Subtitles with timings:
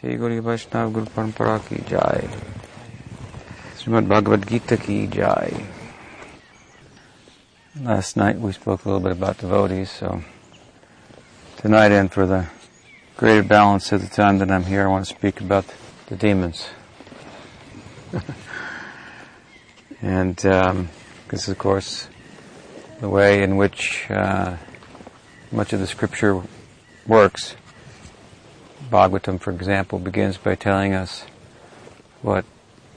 [0.00, 2.28] श्री गुरु वैष्णव गुरु परंपरा की जाय
[3.80, 5.64] Srimad Bhagavad Gita ki jai.
[7.80, 10.22] Last night we spoke a little bit about devotees, so
[11.56, 12.46] tonight and for the
[13.16, 15.64] greater balance of the time that I'm here, I want to speak about
[16.08, 16.68] the demons.
[20.02, 20.90] and um,
[21.28, 22.08] this is, of course,
[23.00, 24.56] the way in which uh,
[25.50, 26.42] much of the scripture
[27.06, 27.56] works.
[28.89, 31.25] Bhagavatam, for example, begins by telling us
[32.21, 32.45] what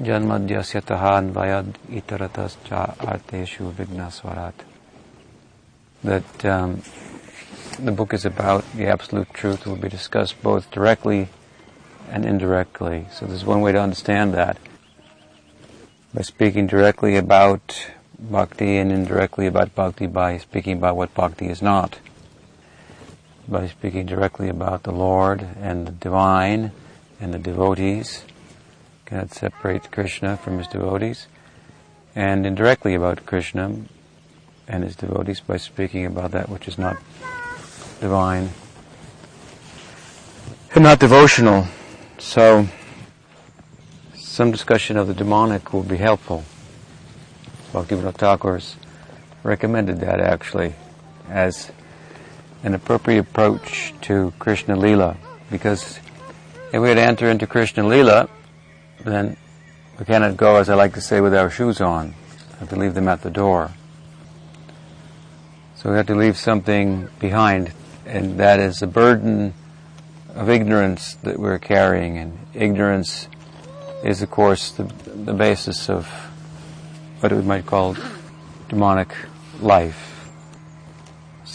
[0.03, 4.53] Janmadhyasya tahan vayad itaratas cha arteshu vignaswarat.
[6.05, 6.83] That um,
[7.79, 11.29] the book is about the absolute truth will be discussed both directly
[12.11, 13.07] and indirectly.
[13.11, 14.59] So there's one way to understand that.
[16.12, 21.62] By speaking directly about bhakti and indirectly about bhakti by speaking about what bhakti is
[21.62, 21.98] not
[23.48, 26.73] by speaking directly about the Lord and the divine
[27.20, 28.25] and the devotees.
[29.06, 31.27] God separates Krishna from his devotees.
[32.14, 33.75] And indirectly about Krishna
[34.67, 36.97] and his devotees by speaking about that which is not
[38.00, 38.50] divine
[40.75, 41.67] and not devotional.
[42.19, 42.69] So,
[44.14, 46.45] some discussion of the demonic will be helpful.
[47.73, 48.77] Bhaktivinoda Thakur's
[49.42, 50.75] recommended that actually
[51.28, 51.73] as
[52.62, 55.17] an appropriate approach to Krishna Lila.
[55.51, 55.98] Because
[56.73, 58.28] if we had to enter into Krishna Lila,
[59.05, 59.37] then
[59.98, 62.14] we cannot go, as I like to say, with our shoes on.
[62.53, 63.70] We have to leave them at the door.
[65.77, 67.73] So we have to leave something behind,
[68.05, 69.55] and that is the burden
[70.34, 72.19] of ignorance that we're carrying.
[72.19, 73.29] And ignorance
[74.03, 76.06] is, of course, the, the basis of
[77.20, 77.97] what we might call
[78.69, 79.14] demonic
[79.61, 80.08] life.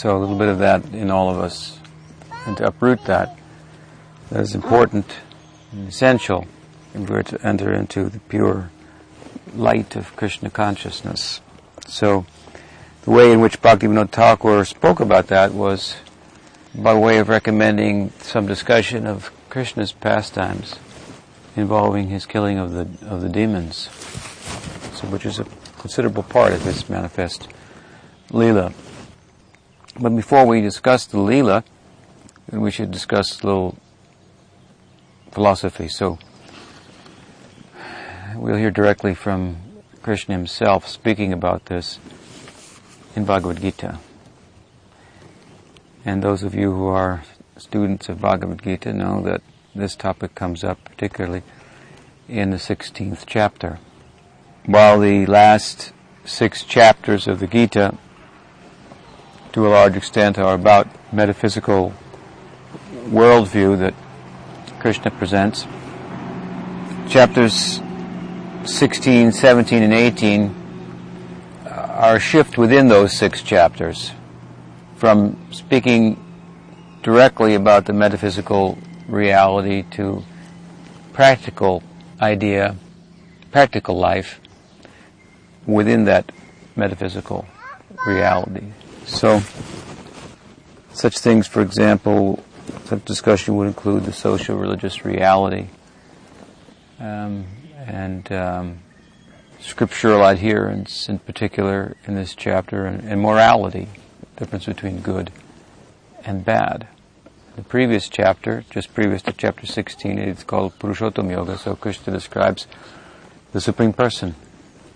[0.03, 1.79] So a little bit of that in all of us.
[2.45, 3.39] And to uproot that,
[4.31, 5.05] that is important
[5.71, 6.45] and essential
[6.93, 8.69] if we're to enter into the pure
[9.55, 11.39] light of Krishna consciousness.
[11.87, 12.25] So
[13.03, 15.95] the way in which Bhaktivinoda Thakur spoke about that was
[16.75, 20.75] by way of recommending some discussion of Krishna's pastimes
[21.55, 23.83] involving his killing of the of the demons,
[24.95, 25.45] so which is a
[25.79, 27.47] considerable part of his manifest
[28.31, 28.73] lila.
[29.99, 31.63] But before we discuss the Leela,
[32.51, 33.77] we should discuss a little
[35.31, 35.87] philosophy.
[35.87, 36.17] So,
[38.35, 39.57] we'll hear directly from
[40.01, 41.99] Krishna himself speaking about this
[43.15, 43.99] in Bhagavad Gita.
[46.03, 47.23] And those of you who are
[47.57, 49.41] students of Bhagavad Gita know that
[49.75, 51.43] this topic comes up particularly
[52.27, 53.79] in the 16th chapter.
[54.65, 55.93] While the last
[56.25, 57.97] six chapters of the Gita
[59.53, 61.93] to a large extent are about metaphysical
[63.05, 63.93] worldview that
[64.79, 65.67] Krishna presents.
[67.07, 67.79] Chapters
[68.65, 70.55] 16, 17, and 18
[71.65, 74.11] uh, are a shift within those six chapters
[74.95, 76.19] from speaking
[77.03, 78.77] directly about the metaphysical
[79.07, 80.23] reality to
[81.11, 81.83] practical
[82.19, 82.75] idea,
[83.51, 84.39] practical life
[85.67, 86.31] within that
[86.75, 87.45] metaphysical
[88.07, 88.63] reality.
[89.13, 89.41] So,
[90.91, 92.43] such things, for example,
[92.85, 95.67] such discussion would include the social religious reality
[96.99, 97.45] um,
[97.77, 98.79] and um,
[99.59, 103.87] scriptural adherence, in particular, in this chapter, and, and morality,
[104.35, 105.31] difference between good
[106.25, 106.87] and bad.
[107.55, 112.65] The previous chapter, just previous to chapter 16, it's called Purushottam Yoga, so Krishna describes
[113.51, 114.33] the Supreme Person,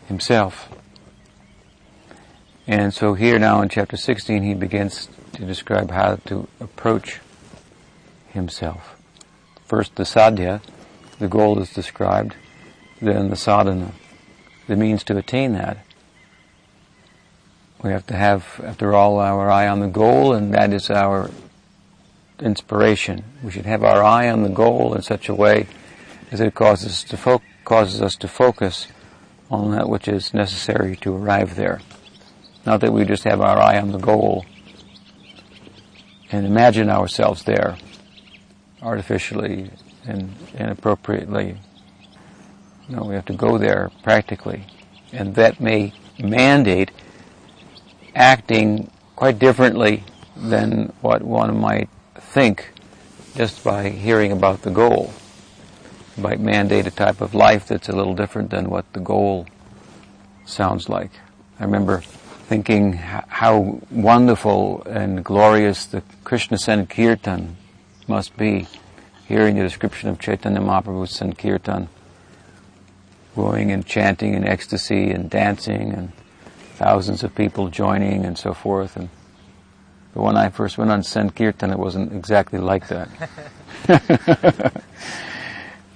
[0.08, 0.70] Himself.
[2.68, 7.22] And so here now in chapter 16 he begins to describe how to approach
[8.28, 9.02] himself.
[9.66, 10.62] First the sadhya,
[11.18, 12.36] the goal is described,
[13.02, 13.94] then the sadhana,
[14.68, 15.78] the means to attain that.
[17.82, 21.32] We have to have, after all, our eye on the goal and that is our
[22.42, 23.24] inspiration.
[23.44, 25.68] We should have our eye on the goal in such a way
[26.32, 28.88] as it causes us to, fo- causes us to focus
[29.50, 31.80] on that which is necessary to arrive there.
[32.68, 34.46] Not that we just have our eye on the goal
[36.34, 37.78] and imagine ourselves there
[38.82, 39.72] artificially
[40.06, 41.60] and inappropriately.
[42.90, 44.66] No, we have to go there practically.
[45.14, 46.92] And that may mandate
[48.14, 50.04] acting quite differently
[50.36, 51.88] than what one might
[52.18, 52.74] think
[53.34, 55.14] just by hearing about the goal.
[56.18, 59.48] It might mandate a type of life that's a little different than what the goal
[60.44, 61.12] sounds like.
[61.62, 62.04] I remember
[62.48, 67.58] thinking how wonderful and glorious the Krishna Sankirtan
[68.08, 68.68] must be
[69.28, 71.90] hearing the description of Chaitanya Mahaprabhu's Sankirtan,
[73.36, 76.14] going and chanting in ecstasy and dancing and
[76.76, 78.96] thousands of people joining and so forth.
[78.96, 79.10] And
[80.14, 83.10] but when I first went on Sankirtan, it wasn't exactly like that.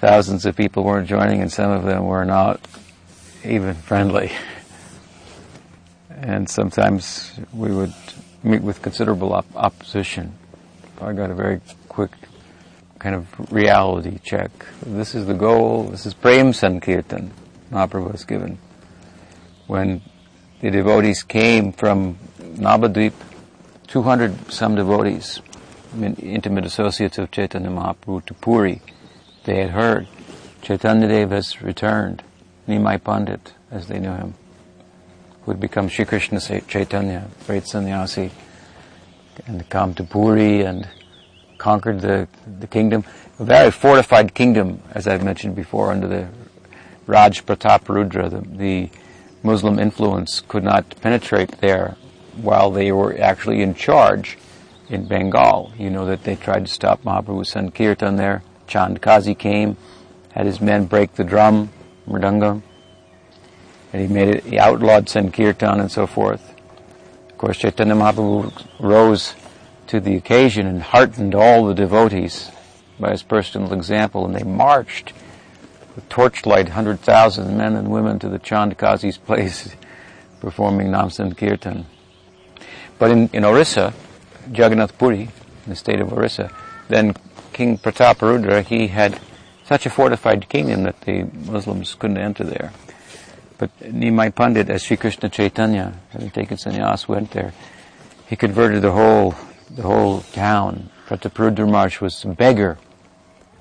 [0.01, 2.59] thousands of people weren't joining and some of them were not
[3.45, 4.33] even friendly.
[6.21, 7.93] And sometimes we would
[8.43, 10.37] meet with considerable op- opposition.
[11.01, 12.11] I got a very quick
[12.99, 14.51] kind of reality check.
[14.85, 15.85] This is the goal.
[15.85, 17.31] This is Prem Sankirtan
[17.71, 18.59] Mahaprabhu was given.
[19.65, 20.03] When
[20.59, 23.13] the devotees came from Navadvip,
[23.87, 25.41] 200 some devotees,
[25.99, 28.83] intimate associates of Chaitanya Mahaprabhu to Puri,
[29.45, 30.07] they had heard
[30.61, 32.21] Chaitanya Dev has returned,
[32.67, 34.35] Nimai Pandit, as they knew him,
[35.43, 38.31] who had become Sri Krishna Chaitanya, great sannyasi,
[39.47, 40.87] and come to Puri and
[41.57, 42.27] conquered the,
[42.59, 43.03] the kingdom.
[43.39, 46.27] A very fortified kingdom, as I've mentioned before, under the
[47.07, 48.29] Raj Pratap Rudra.
[48.29, 48.89] The, the
[49.43, 51.95] Muslim influence could not penetrate there
[52.35, 54.37] while they were actually in charge
[54.89, 55.73] in Bengal.
[55.77, 58.43] You know that they tried to stop Mahaprabhu's Sankirtan there.
[58.67, 59.77] Chand Kazi came,
[60.33, 61.71] had his men break the drum,
[62.07, 62.61] mridangam,
[63.93, 66.53] and he made it, he outlawed Sankirtan and so forth.
[67.29, 69.33] Of course, Chaitanya Mahaprabhu rose
[69.87, 72.51] to the occasion and heartened all the devotees
[72.99, 75.11] by his personal example, and they marched
[75.95, 79.75] with torchlight, 100,000 men and women to the Chandkazi's place
[80.39, 81.85] performing Nam Sankirtan.
[82.97, 83.93] But in, in Orissa,
[84.47, 86.51] Jagannath Puri, in the state of Orissa,
[86.87, 87.13] then
[87.51, 89.19] King Prataparudra, he had
[89.65, 92.71] such a fortified kingdom that the Muslims couldn't enter there.
[93.61, 97.53] But Nimai Pandit, as Sri Krishna Chaitanya, having taken sannyas, went there.
[98.27, 99.35] He converted the whole
[99.69, 100.89] the whole town.
[101.05, 102.79] Prataparudra Maharaj was a beggar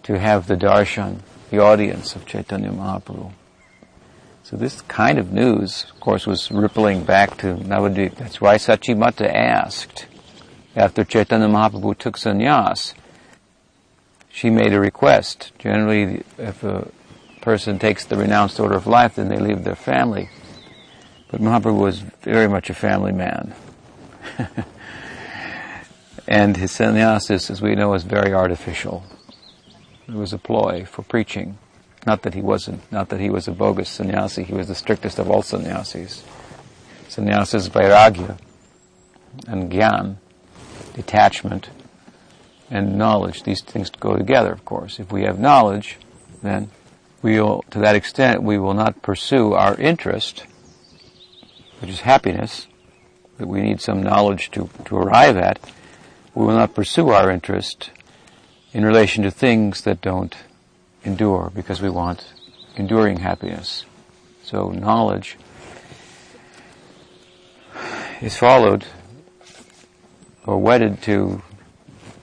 [0.04, 1.18] to have the darshan,
[1.50, 3.30] the audience of Chaitanya Mahaprabhu.
[4.42, 8.14] So this kind of news, of course, was rippling back to Navadvip.
[8.14, 10.06] That's why Sachimata asked,
[10.74, 12.94] after Chaitanya Mahaprabhu took sannyas,
[14.30, 15.52] she made a request.
[15.58, 16.90] Generally, if a
[17.40, 20.28] person takes the renounced order of life, then they leave their family.
[21.30, 23.54] But Mahaprabhu was very much a family man.
[26.30, 29.02] And his sannyasis, as we know, is very artificial.
[30.06, 31.58] It was a ploy for preaching.
[32.06, 35.18] Not that he wasn't, not that he was a bogus sannyasi, he was the strictest
[35.18, 36.24] of all sannyasis.
[37.08, 38.38] Sannyasa is vairagya
[39.48, 40.16] and gyan,
[40.94, 41.68] detachment
[42.70, 43.42] and knowledge.
[43.42, 45.00] These things go together, of course.
[45.00, 45.98] If we have knowledge,
[46.42, 46.70] then
[47.22, 50.46] will, to that extent, we will not pursue our interest,
[51.80, 52.66] which is happiness,
[53.38, 55.58] that we need some knowledge to, to arrive at,
[56.34, 57.90] we will not pursue our interest
[58.72, 60.36] in relation to things that don't
[61.04, 62.32] endure because we want
[62.76, 63.84] enduring happiness.
[64.42, 65.36] So knowledge
[68.20, 68.84] is followed
[70.46, 71.42] or wedded to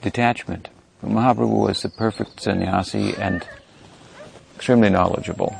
[0.01, 0.69] detachment.
[1.03, 3.47] Mahaprabhu was the perfect sannyasi and
[4.57, 5.55] extremely knowledgeable.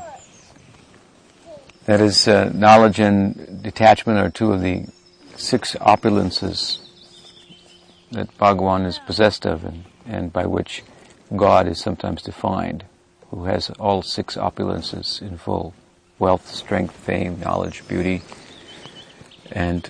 [1.86, 4.86] That is, uh, knowledge and detachment are two of the
[5.36, 6.80] six opulences
[8.10, 10.82] that Bhagwan is possessed of and, and by which
[11.36, 12.84] God is sometimes defined,
[13.30, 15.74] who has all six opulences in full.
[16.18, 18.22] Wealth, strength, fame, knowledge, beauty,
[19.52, 19.88] and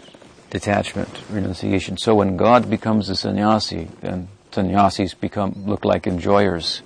[0.50, 1.96] detachment, renunciation.
[1.96, 6.82] So when God becomes a sannyasi, then sannyasis become, look like enjoyers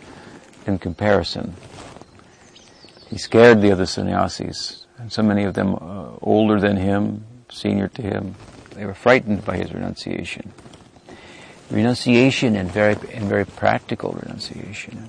[0.65, 1.57] in comparison.
[3.13, 7.89] He scared the other sannyasis, and so many of them uh, older than him, senior
[7.89, 8.35] to him,
[8.75, 10.53] they were frightened by his renunciation
[11.73, 15.09] renunciation and very and very practical renunciation.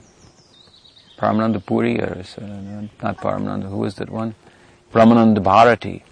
[1.17, 4.33] Paramananda Puri, or uh, not Paramananda, who was that one?
[4.91, 6.03] Brahmananda Bharati.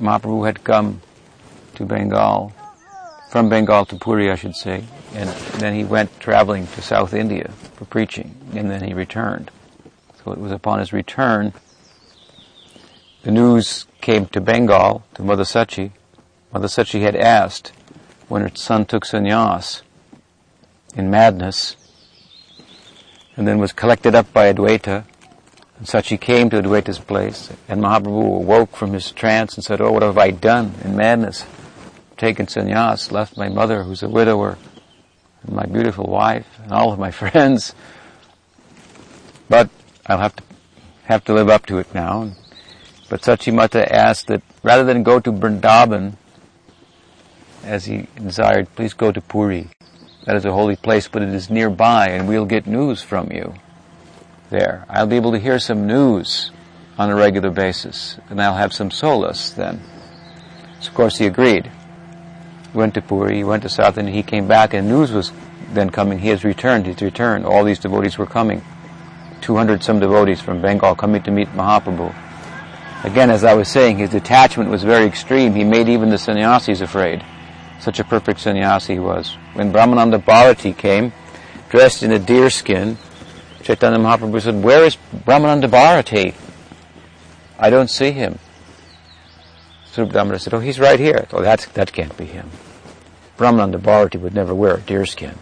[0.00, 1.00] Mahaprabhu had come
[1.74, 2.52] to Bengal,
[3.30, 5.28] from Bengal to Puri, I should say, and
[5.60, 9.50] then he went traveling to South India for preaching, and then he returned.
[10.32, 11.52] It was upon his return,
[13.26, 15.90] the news came to Bengal, to Mother Sachi.
[16.52, 17.72] Mother Sachi had asked
[18.28, 19.82] when her son took sannyas
[20.94, 21.76] in madness
[23.36, 25.06] and then was collected up by Adwaita.
[25.78, 29.90] And Sachi came to Adwaita's place and Mahaprabhu awoke from his trance and said, Oh,
[29.90, 31.44] what have I done in madness?
[32.16, 34.56] Taken sannyas, left my mother who's a widower,
[35.42, 37.74] and my beautiful wife, and all of my friends.
[39.48, 39.68] But
[40.06, 40.42] I'll have to,
[41.04, 42.32] have to live up to it now.
[43.08, 46.16] But Sachimata asked that rather than go to Vrindavan,
[47.64, 49.68] as he desired, please go to Puri.
[50.24, 53.54] That is a holy place, but it is nearby and we'll get news from you
[54.50, 54.84] there.
[54.88, 56.50] I'll be able to hear some news
[56.98, 59.80] on a regular basis and I'll have some solace then.
[60.80, 61.70] So of course he agreed.
[62.72, 65.32] He went to Puri, he went to South and he came back and news was
[65.72, 66.18] then coming.
[66.20, 67.44] He has returned, he's returned.
[67.44, 68.62] All these devotees were coming.
[69.46, 72.12] 200 some devotees from Bengal coming to meet Mahaprabhu.
[73.04, 75.54] Again, as I was saying, his detachment was very extreme.
[75.54, 77.24] He made even the sannyasis afraid.
[77.78, 79.36] Such a perfect sannyasi he was.
[79.54, 81.12] When Brahmananda Bharati came,
[81.68, 82.98] dressed in a deer skin,
[83.62, 86.34] Chaitanya Mahaprabhu said, Where is Brahmananda Bharati?
[87.56, 88.40] I don't see him.
[89.94, 91.28] Damodar said, Oh, he's right here.
[91.32, 92.50] Oh, that's, that can't be him.
[93.38, 95.38] Brahmananda Bharati would never wear a deer skin.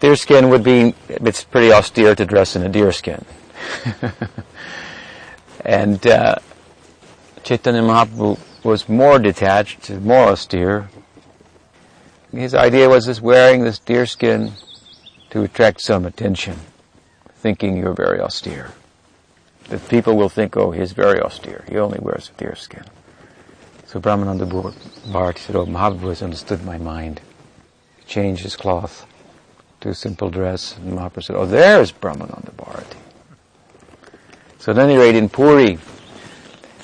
[0.00, 3.24] Deer skin would be, it's pretty austere to dress in a deer skin.
[5.64, 6.36] and uh,
[7.42, 10.88] Chaitanya Mahaprabhu was more detached, more austere.
[12.30, 14.52] His idea was this wearing this deer skin
[15.30, 16.56] to attract some attention,
[17.34, 18.72] thinking you're very austere.
[19.68, 21.64] That people will think, oh, he's very austere.
[21.68, 22.84] He only wears a deer skin.
[23.86, 24.46] So Brahmananda
[25.10, 27.20] Bharati said, oh, Mahaprabhu has understood my mind.
[27.98, 29.06] He changed his cloth
[29.80, 30.76] to simple dress.
[30.76, 32.98] And Mahaprabhu said, oh, there's Brahmananda Bharati.
[34.58, 35.78] So at any rate, in Puri,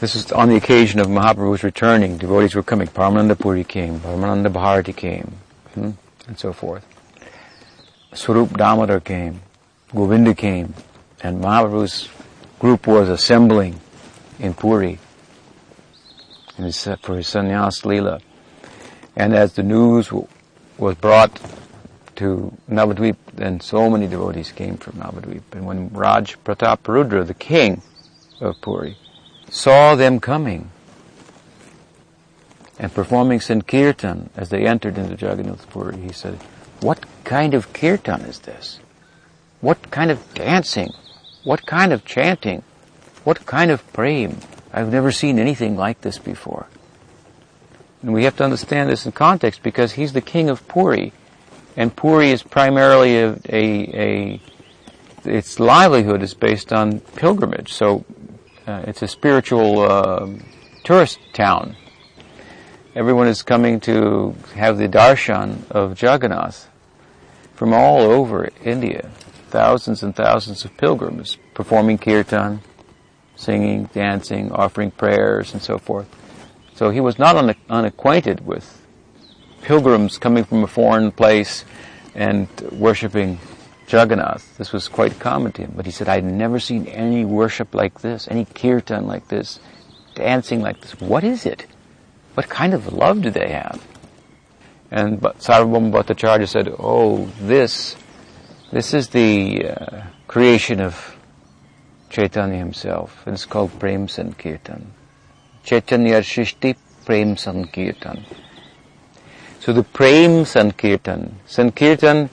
[0.00, 2.18] this was on the occasion of Mahaprabhu's returning.
[2.18, 2.88] Devotees were coming.
[2.88, 4.00] Paramananda Puri came.
[4.00, 5.32] Paramananda Bharati came.
[5.74, 5.90] Hmm?
[6.26, 6.86] And so forth.
[8.12, 9.42] Swarup Damodar came.
[9.94, 10.74] Govinda came.
[11.22, 12.08] And Mahaprabhu's
[12.58, 13.80] group was assembling
[14.38, 14.98] in Puri
[16.56, 18.20] for his sannyas leela.
[19.16, 20.12] And as the news
[20.78, 21.40] was brought
[22.16, 25.42] to Navadvip, then so many devotees came from Navadvip.
[25.52, 27.83] And when Raj Pratap Rudra, the king
[28.40, 28.97] of Puri,
[29.50, 30.71] saw them coming
[32.78, 36.40] and performing Sankirtan as they entered into Jagannath Puri, he said,
[36.80, 38.80] what kind of kirtan is this?
[39.61, 40.92] What kind of dancing?
[41.44, 42.62] What kind of chanting?
[43.23, 44.42] What kind of praying?
[44.73, 46.66] I've never seen anything like this before.
[48.02, 51.12] And we have to understand this in context because he's the king of Puri.
[51.76, 53.61] And Puri is primarily a, a,
[53.95, 54.40] a
[55.25, 57.73] its livelihood is based on pilgrimage.
[57.73, 58.04] So
[58.66, 60.28] uh, it's a spiritual uh,
[60.85, 61.76] tourist town.
[62.95, 66.69] Everyone is coming to have the darshan of Jagannath
[67.54, 69.11] from all over India.
[69.49, 72.61] Thousands and thousands of pilgrims performing kirtan,
[73.37, 76.09] singing, dancing, offering prayers, and so forth.
[76.75, 78.83] So he was not un- unacquainted with
[79.64, 81.64] pilgrims coming from a foreign place
[82.14, 83.38] and worshipping
[83.88, 84.56] Jagannath.
[84.59, 85.73] This was quite common to him.
[85.75, 89.59] But he said, I'd never seen any worship like this, any kirtan like this,
[90.14, 91.00] dancing like this.
[91.00, 91.66] What is it?
[92.35, 93.83] What kind of love do they have?
[94.90, 97.97] And Sarvabhauma Bhattacharya said, oh, this,
[98.71, 101.16] this is the uh, creation of
[102.11, 103.26] Chaitanya himself.
[103.26, 104.92] It's called Prem Sankirtan.
[105.64, 108.25] Chaitanya Shishti Prem Sankirtan.
[109.64, 112.28] So the Prem Sankirtan, Sankirtan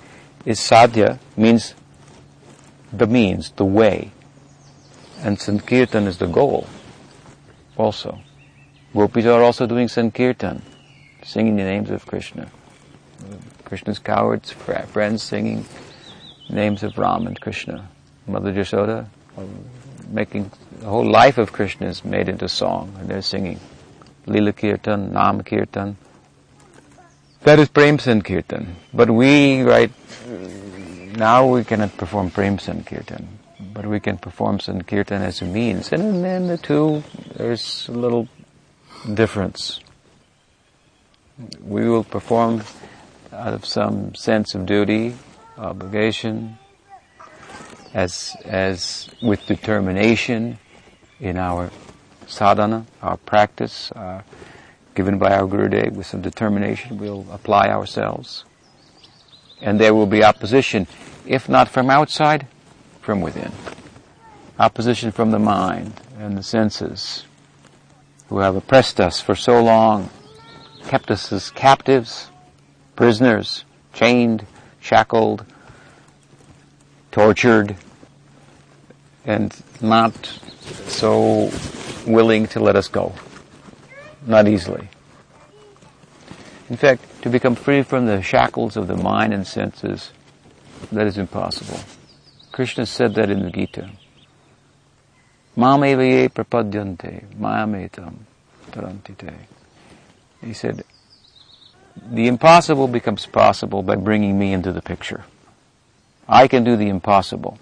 [0.45, 1.75] is sadhya, means
[2.91, 4.11] the means, the way.
[5.19, 6.67] And Sankirtan is the goal
[7.77, 8.19] also.
[8.93, 10.61] Gopis are also doing Sankirtan,
[11.23, 12.51] singing the names of Krishna.
[13.63, 15.63] Krishna's cowards, friends singing
[16.49, 17.87] names of Ram and Krishna.
[18.27, 19.07] Mother Yashoda,
[20.09, 23.61] making the whole life of Krishna is made into song, and they're singing.
[24.25, 25.95] Lila Kirtan, Nam Kirtan,
[27.43, 28.75] that is Prem Sankirtan.
[28.93, 29.91] But we, right,
[31.15, 33.27] now we cannot perform Prem Sankirtan.
[33.73, 35.91] But we can perform Sankirtan as a means.
[35.91, 37.03] And then the two,
[37.35, 38.27] there's a little
[39.13, 39.79] difference.
[41.63, 42.63] We will perform
[43.31, 45.15] out of some sense of duty,
[45.57, 46.57] obligation,
[47.93, 50.59] as, as with determination
[51.19, 51.71] in our
[52.27, 54.23] sadhana, our practice, our
[54.95, 58.45] given by our Gurudev with some determination, we'll apply ourselves.
[59.61, 60.87] And there will be opposition,
[61.25, 62.47] if not from outside,
[63.01, 63.51] from within.
[64.59, 67.25] Opposition from the mind and the senses,
[68.29, 70.09] who have oppressed us for so long,
[70.87, 72.29] kept us as captives,
[72.95, 74.45] prisoners, chained,
[74.79, 75.45] shackled,
[77.11, 77.75] tortured,
[79.25, 80.39] and not
[80.87, 81.51] so
[82.07, 83.13] willing to let us go.
[84.25, 84.89] Not easily.
[86.69, 90.11] In fact, to become free from the shackles of the mind and senses,
[90.91, 91.79] that is impossible.
[92.51, 93.89] Krishna said that in the Gita.
[95.57, 98.19] Mamevaye prapadyante, mayametam
[98.71, 99.33] tarantite.
[100.41, 100.83] He said,
[102.09, 105.25] the impossible becomes possible by bringing me into the picture.
[106.27, 107.59] I can do the impossible.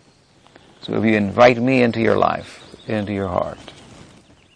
[0.82, 3.74] So if you invite me into your life, into your heart,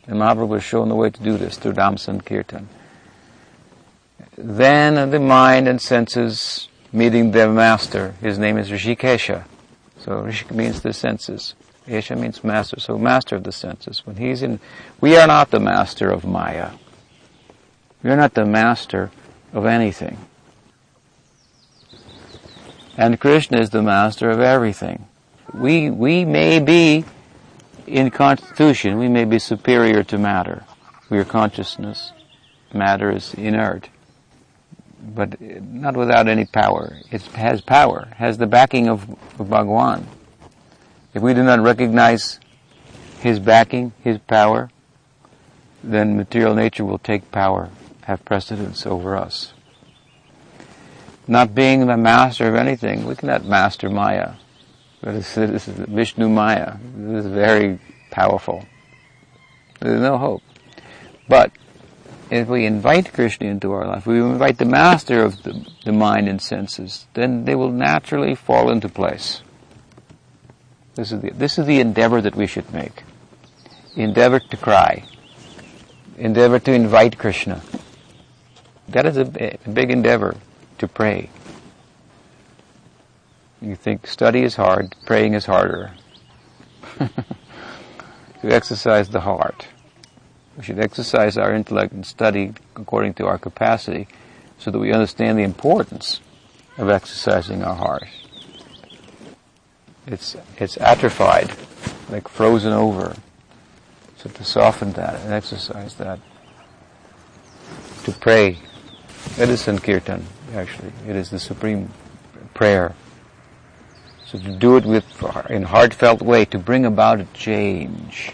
[0.07, 2.67] and Mahaprabhu has shown the way to do this through Nam Sankirtan,
[4.37, 8.15] then the mind and senses meeting their master.
[8.21, 9.45] His name is Rishikesha.
[9.99, 11.55] So Rishik means the senses.
[11.87, 14.05] Esha means master, so master of the senses.
[14.05, 14.59] When he's in,
[15.01, 16.71] we are not the master of Maya.
[18.01, 19.11] We are not the master
[19.53, 20.17] of anything.
[22.97, 25.07] And Krishna is the master of everything.
[25.53, 27.05] We, we may be,
[27.87, 30.63] in constitution, we may be superior to matter.
[31.09, 32.11] We are consciousness.
[32.73, 33.89] Matter is inert.
[35.01, 36.97] But not without any power.
[37.11, 39.09] It has power, has the backing of,
[39.39, 40.07] of Bhagwan.
[41.13, 42.39] If we do not recognize
[43.19, 44.69] his backing, his power,
[45.83, 47.69] then material nature will take power,
[48.03, 49.53] have precedence over us.
[51.27, 54.33] Not being the master of anything, we cannot master Maya.
[55.03, 56.77] This is Vishnu Maya.
[56.95, 57.77] This is very
[58.09, 58.65] powerful.
[59.81, 60.41] There's no hope.
[61.27, 61.51] But
[62.31, 66.29] if we invite Krishna into our life, we invite the master of the, the mind
[66.29, 69.41] and senses, then they will naturally fall into place.
[70.95, 73.03] This is the, this is the endeavor that we should make.
[73.97, 75.03] Endeavor to cry.
[76.17, 77.61] Endeavor to invite Krishna.
[78.87, 80.37] That is a, a big endeavor
[80.77, 81.29] to pray.
[83.63, 85.93] You think study is hard, praying is harder.
[86.99, 87.07] to
[88.43, 89.67] exercise the heart.
[90.57, 94.09] We should exercise our intellect and study according to our capacity
[94.59, 96.19] so that we understand the importance
[96.77, 98.03] of exercising our heart.
[100.07, 101.55] It's, it's atrophied,
[102.09, 103.15] like frozen over.
[104.17, 106.19] So to soften that and exercise that.
[108.03, 108.59] To pray.
[109.39, 110.91] It is Sankirtan, actually.
[111.07, 111.89] It is the supreme
[112.53, 112.93] prayer.
[114.33, 115.05] So to do it with,
[115.51, 118.31] in heartfelt way, to bring about a change.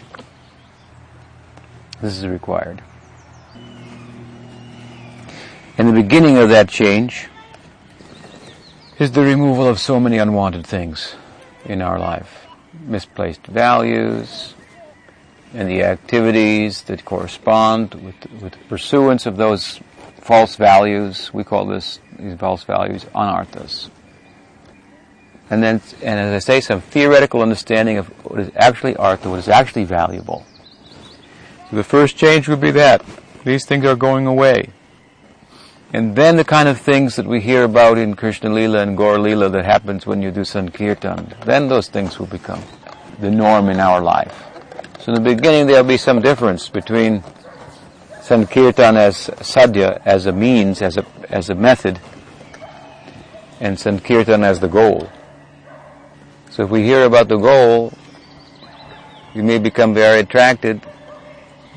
[2.00, 2.82] This is required.
[5.76, 7.28] And the beginning of that change
[8.98, 11.16] is the removal of so many unwanted things
[11.66, 12.46] in our life.
[12.86, 14.54] Misplaced values
[15.52, 19.80] and the activities that correspond with, with the pursuance of those
[20.16, 21.34] false values.
[21.34, 23.90] We call this, these false values, anarthas.
[25.50, 29.32] And then, and as I say, some theoretical understanding of what is actually art and
[29.32, 30.46] what is actually valuable.
[31.68, 33.04] So the first change would be that.
[33.44, 34.70] These things are going away.
[35.92, 39.18] And then the kind of things that we hear about in Krishna Lila and Gaur
[39.18, 42.62] Lila that happens when you do Sankirtan, then those things will become
[43.18, 44.44] the norm in our life.
[45.00, 47.24] So in the beginning there'll be some difference between
[48.22, 51.98] Sankirtan as sadhya, as a means, as a, as a method,
[53.58, 55.10] and Sankirtan as the goal.
[56.50, 57.92] So if we hear about the goal,
[59.34, 60.84] we may become very attracted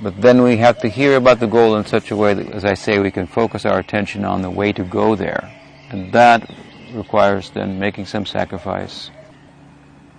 [0.03, 2.65] but then we have to hear about the goal in such a way that, as
[2.65, 5.49] I say, we can focus our attention on the way to go there.
[5.89, 6.49] And that
[6.93, 9.11] requires then making some sacrifice,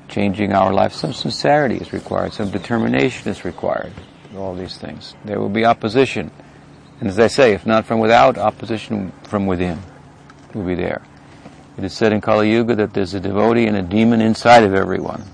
[0.09, 0.93] changing our life.
[0.95, 3.93] Some sincerity is required, some determination is required,
[4.37, 5.15] all these things.
[5.25, 6.31] There will be opposition.
[7.01, 9.81] And as I say, if not from without, opposition from within
[10.55, 11.03] will be there.
[11.77, 14.75] It is said in Kali Yuga that there's a devotee and a demon inside of
[14.75, 15.25] everyone.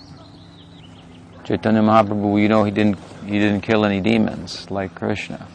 [1.44, 5.46] Chaitanya Mahaprabhu, you know, he didn't he didn't kill any demons like Krishna,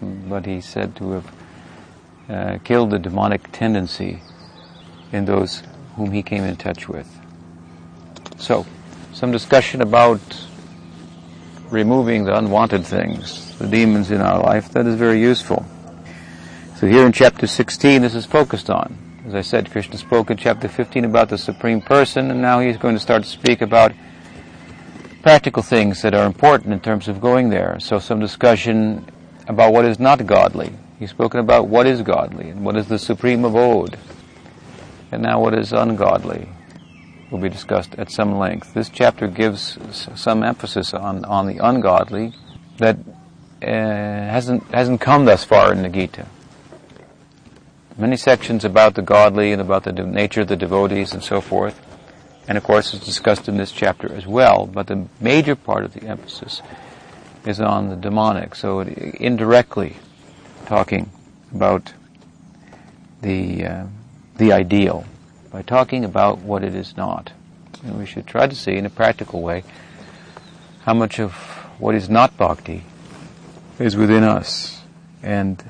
[0.00, 1.32] but he said to have
[2.28, 4.22] uh, killed the demonic tendency
[5.12, 5.62] in those
[5.96, 7.08] whom he came in touch with.
[8.38, 8.66] So,
[9.12, 10.20] some discussion about
[11.70, 15.66] removing the unwanted things, the demons in our life, that is very useful.
[16.76, 19.01] So here in chapter 16, this is focused on.
[19.24, 22.76] As I said, Krishna spoke in chapter 15 about the Supreme Person, and now he's
[22.76, 23.92] going to start to speak about
[25.22, 27.78] practical things that are important in terms of going there.
[27.78, 29.08] So some discussion
[29.46, 30.72] about what is not godly.
[30.98, 33.96] He's spoken about what is godly and what is the supreme abode.
[35.12, 36.48] And now what is ungodly
[37.30, 38.74] will be discussed at some length.
[38.74, 39.78] This chapter gives
[40.16, 42.32] some emphasis on, on the ungodly
[42.78, 42.98] that
[43.62, 46.26] uh, hasn't, hasn't come thus far in the Gita.
[47.96, 51.80] Many sections about the godly and about the nature of the devotees and so forth
[52.48, 55.92] and of course it's discussed in this chapter as well, but the major part of
[55.94, 56.62] the emphasis
[57.46, 59.96] is on the demonic, so indirectly
[60.66, 61.10] talking
[61.54, 61.92] about
[63.20, 63.86] the, uh,
[64.36, 65.04] the ideal
[65.50, 67.32] by talking about what it is not.
[67.84, 69.64] And we should try to see in a practical way
[70.82, 71.32] how much of
[71.78, 72.84] what is not bhakti
[73.78, 74.82] is within us
[75.22, 75.62] and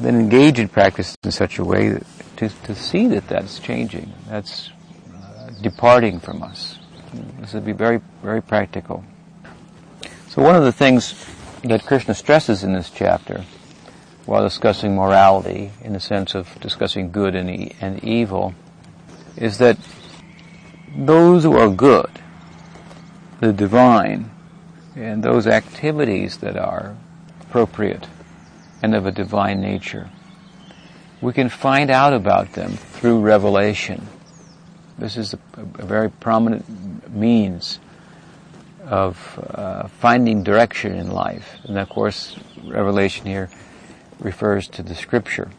[0.00, 4.12] then engage in practice in such a way that, to, to see that that's changing,
[4.28, 4.70] that's
[5.14, 6.78] uh, departing from us.
[7.40, 9.04] This would be very, very practical.
[10.28, 11.26] So one of the things
[11.64, 13.44] that Krishna stresses in this chapter,
[14.26, 18.54] while discussing morality, in the sense of discussing good and, e- and evil,
[19.36, 19.76] is that
[20.96, 22.10] those who are good,
[23.40, 24.30] the divine,
[24.96, 26.96] and those activities that are
[27.42, 28.06] appropriate
[28.82, 30.10] and of a divine nature.
[31.20, 34.06] We can find out about them through revelation.
[34.98, 37.78] This is a, a very prominent means
[38.84, 41.56] of uh, finding direction in life.
[41.64, 43.50] And of course, revelation here
[44.18, 45.50] refers to the scripture.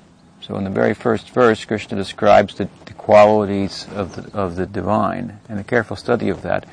[0.41, 4.65] So in the very first verse, Krishna describes the, the qualities of the, of the
[4.65, 5.39] divine.
[5.47, 6.65] And a careful study of that,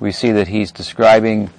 [0.00, 1.50] we see that he's describing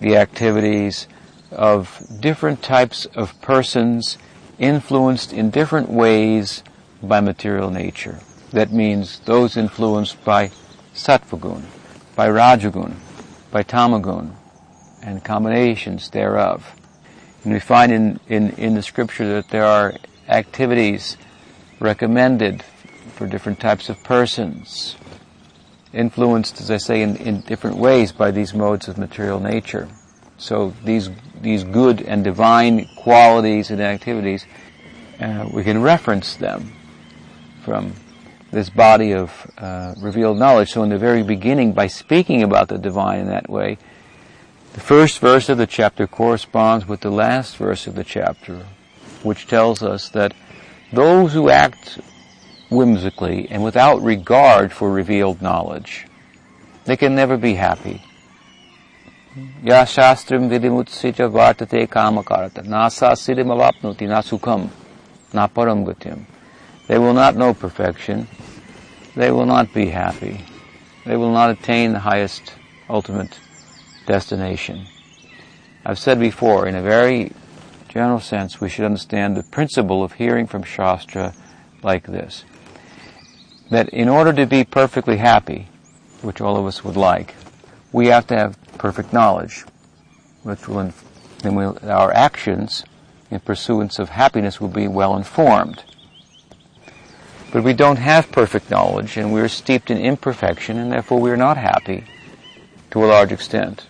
[0.00, 1.08] the activities
[1.50, 4.18] of different types of persons
[4.58, 6.62] influenced in different ways
[7.02, 8.20] by material nature.
[8.52, 10.50] That means those influenced by
[10.94, 11.64] sattvagun,
[12.16, 12.96] by rajagun,
[13.50, 14.34] by tamagun,
[15.02, 16.74] and combinations thereof.
[17.42, 19.94] And we find in, in, in the scripture that there are
[20.28, 21.16] activities
[21.78, 22.62] recommended
[23.14, 24.96] for different types of persons,
[25.92, 29.88] influenced, as I say, in, in different ways by these modes of material nature.
[30.36, 31.10] So these
[31.40, 34.46] these good and divine qualities and activities,
[35.20, 36.72] uh, we can reference them
[37.64, 37.94] from
[38.50, 40.70] this body of uh, revealed knowledge.
[40.70, 43.78] So in the very beginning, by speaking about the divine in that way,
[44.72, 48.64] the first verse of the chapter corresponds with the last verse of the chapter,
[49.22, 50.32] which tells us that
[50.92, 52.00] those who act
[52.70, 56.06] whimsically and without regard for revealed knowledge,
[56.84, 58.02] they can never be happy.
[59.62, 62.62] Ya shastrim vidimutsija vartate kamakarata.
[62.62, 63.46] Nasa siddhim
[64.08, 64.68] na sukham
[65.32, 66.24] na gatyam.
[66.88, 68.26] They will not know perfection.
[69.14, 70.44] They will not be happy.
[71.06, 72.54] They will not attain the highest
[72.88, 73.38] ultimate
[74.06, 74.86] destination.
[75.84, 77.32] I've said before, in a very
[77.88, 81.34] general sense, we should understand the principle of hearing from Shastra
[81.84, 82.44] like this.
[83.70, 85.68] That in order to be perfectly happy,
[86.22, 87.36] which all of us would like,
[87.92, 89.66] we have to have perfect knowledge,
[90.42, 90.90] which will,
[91.40, 92.82] then we'll, our actions
[93.30, 95.84] in pursuance of happiness will be well informed.
[97.52, 101.58] But we don't have perfect knowledge and we're steeped in imperfection and therefore we're not
[101.58, 102.06] happy
[102.92, 103.86] to a large extent.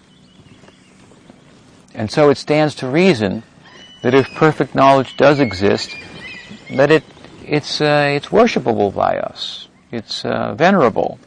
[1.94, 3.44] And so it stands to reason
[4.02, 5.94] that if perfect knowledge does exist,
[6.68, 7.04] that it,
[7.46, 9.68] it's, uh, it's worshipable by us.
[9.92, 11.20] It's uh, venerable.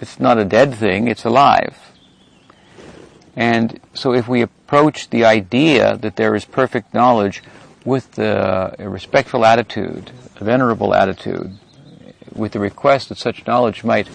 [0.00, 1.86] It's not a dead thing, it's alive.
[3.36, 7.42] And so if we approach the idea that there is perfect knowledge
[7.84, 11.58] with a respectful attitude, a venerable attitude,
[12.34, 14.08] with the request that such knowledge might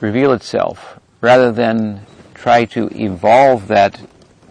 [0.00, 4.00] reveal itself, rather than try to evolve that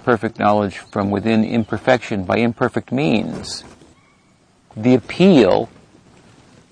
[0.04, 3.64] perfect knowledge from within imperfection by imperfect means,
[4.76, 5.70] the appeal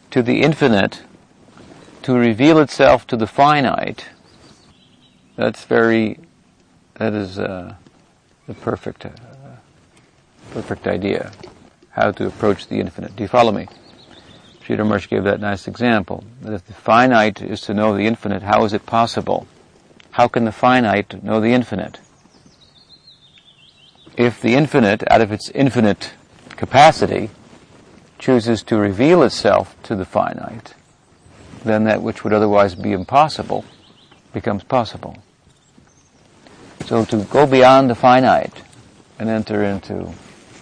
[0.10, 1.04] to the infinite
[2.02, 4.08] to reveal itself to the finite,
[5.36, 6.18] that's very
[7.00, 7.74] that is uh,
[8.46, 9.10] the perfect, uh,
[10.52, 11.32] perfect idea.
[11.92, 13.16] How to approach the infinite.
[13.16, 13.68] Do you follow me?
[14.62, 16.24] Sridhar Maharaj gave that nice example.
[16.42, 19.48] That if the finite is to know the infinite, how is it possible?
[20.12, 22.00] How can the finite know the infinite?
[24.18, 26.12] If the infinite, out of its infinite
[26.50, 27.30] capacity,
[28.18, 30.74] chooses to reveal itself to the finite,
[31.64, 33.64] then that which would otherwise be impossible
[34.34, 35.16] becomes possible.
[36.89, 38.63] So to go beyond the finite
[39.19, 40.12] and enter into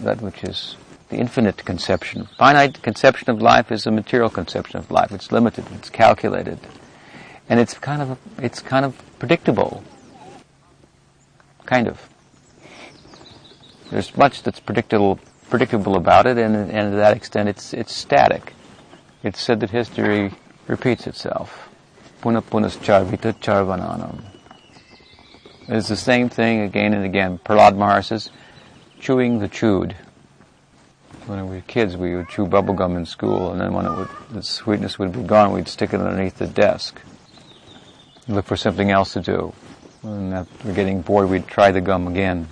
[0.01, 0.75] that which is
[1.07, 2.27] the infinite conception.
[2.37, 5.13] Finite conception of life is a material conception of life.
[5.13, 6.59] It's limited, it's calculated,
[7.47, 9.85] and it's kind of it's kind of predictable.
[11.65, 12.09] Kind of.
[13.89, 18.51] There's much that's predictable predictable about it, and, and to that extent, it's it's static.
[19.23, 20.33] It's said that history
[20.67, 21.69] repeats itself.
[22.19, 24.36] Puna punas charvita charvananam.
[25.67, 27.39] It's the same thing again and again.
[27.39, 28.29] Prahlad Maharaj says,
[28.99, 29.95] chewing the chewed.
[31.25, 34.41] When we were kids, we would chew bubblegum in school, and then when would, the
[34.41, 37.01] sweetness would be gone, we'd stick it underneath the desk.
[38.29, 39.53] Look for something else to do.
[40.03, 42.47] When after getting bored, we'd try the gum again.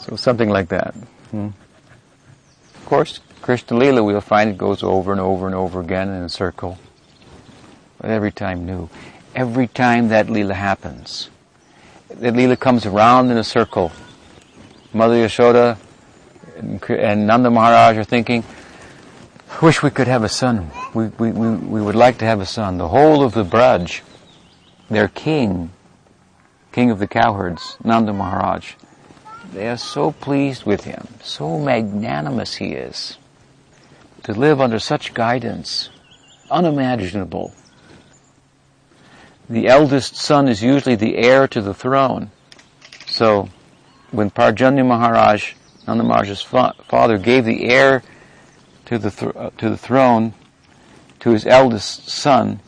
[0.00, 0.94] So something like that.
[1.30, 1.48] Hmm?
[2.76, 6.22] Of course, Krishna Lila, we'll find it goes over and over and over again in
[6.22, 6.78] a circle.
[7.98, 8.88] But every time new.
[9.34, 11.28] Every time that Lila happens,
[12.08, 13.92] that Leela comes around in a circle.
[14.92, 15.78] Mother Yashoda
[16.58, 18.44] and Nanda Maharaj are thinking,
[19.50, 20.70] I wish we could have a son.
[20.94, 22.78] We, we, we, we would like to have a son.
[22.78, 24.02] The whole of the Braj,
[24.88, 25.72] their king,
[26.72, 28.74] king of the cowherds, Nanda Maharaj,
[29.52, 33.16] they are so pleased with him, so magnanimous he is,
[34.24, 35.90] to live under such guidance,
[36.50, 37.54] unimaginable.
[39.48, 42.30] The eldest son is usually the heir to the throne.
[43.06, 43.48] So,
[44.10, 45.54] when Parjanya Maharaj,
[45.86, 48.02] Nanda Maharaj's fa- father, gave the heir
[48.86, 50.34] to the, th- uh, to the throne
[51.20, 52.60] to his eldest son,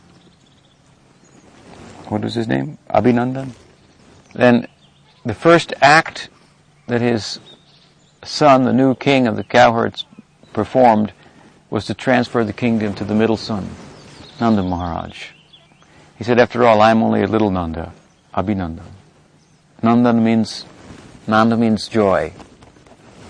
[2.07, 2.77] what was his name?
[2.89, 3.51] Abhinandan?
[4.33, 4.67] Then
[5.25, 6.29] the first act
[6.87, 7.39] that his
[8.23, 10.05] son, the new king of the cowherds,
[10.53, 11.13] performed
[11.69, 13.69] was to transfer the kingdom to the middle son,
[14.39, 15.31] Nanda Maharaj.
[16.19, 17.93] He said, after all, I am only a little Nanda,
[18.35, 18.83] Abhinandan.
[19.81, 20.65] Nanda means,
[21.27, 22.33] Nanda means joy,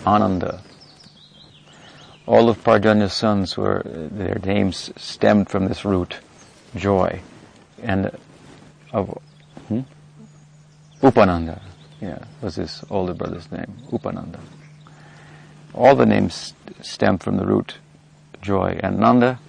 [0.08, 0.64] Ananda.
[2.26, 6.18] All of Parjanya's sons were, their names stemmed from this root,
[6.76, 7.22] joy.
[7.84, 8.12] And
[8.92, 9.10] of,
[9.68, 9.82] hmm?
[11.04, 11.62] Upananda,
[12.02, 14.40] yeah, was his older brother's name, Upananda.
[15.76, 17.78] All the names stem from the root
[18.42, 19.40] joy, and Nanda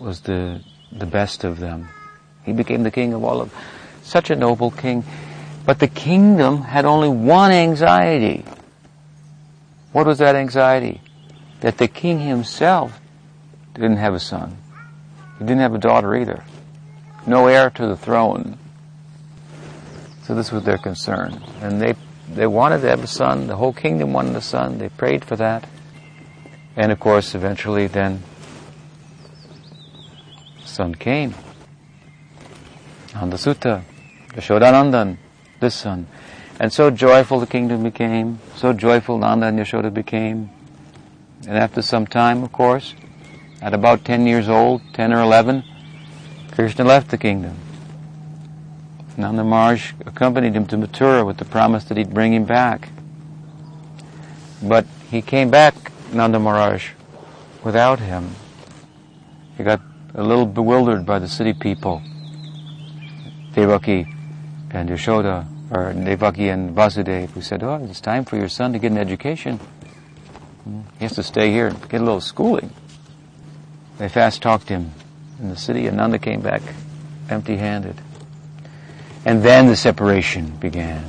[0.00, 1.88] was the the best of them.
[2.44, 3.52] He became the king of all of
[4.02, 5.04] such a noble king.
[5.66, 8.44] But the kingdom had only one anxiety.
[9.92, 11.00] What was that anxiety?
[11.60, 13.00] That the king himself
[13.74, 14.56] didn't have a son.
[15.38, 16.44] He didn't have a daughter either.
[17.26, 18.58] No heir to the throne.
[20.24, 21.42] So this was their concern.
[21.60, 21.94] And they,
[22.32, 23.46] they wanted to have a son.
[23.46, 24.78] The whole kingdom wanted a son.
[24.78, 25.68] They prayed for that.
[26.76, 28.22] And of course, eventually then,
[30.64, 31.34] son came.
[33.14, 33.82] Nanda Sutta,
[34.28, 35.16] Yashodanandan,
[35.58, 36.06] this son.
[36.60, 40.50] And so joyful the kingdom became, so joyful Nanda and Yashoda became.
[41.46, 42.94] And after some time, of course,
[43.60, 45.64] at about 10 years old, 10 or 11,
[46.52, 47.56] Krishna left the kingdom.
[49.16, 52.90] Nanda Maharaj accompanied him to Mathura with the promise that he'd bring him back.
[54.62, 55.74] But he came back,
[56.12, 56.90] Nanda Maharaj,
[57.64, 58.34] without him.
[59.56, 59.80] He got
[60.14, 62.02] a little bewildered by the city people.
[63.54, 64.06] Devaki
[64.70, 68.78] and Yashoda, or Devaki and Vasudeva, who said, oh, it's time for your son to
[68.78, 69.58] get an education.
[70.64, 72.70] Hmm, he has to stay here and get a little schooling.
[73.98, 74.92] They fast talked him
[75.40, 76.62] in the city, and Nanda came back
[77.28, 78.00] empty-handed.
[79.24, 81.04] And then the separation began.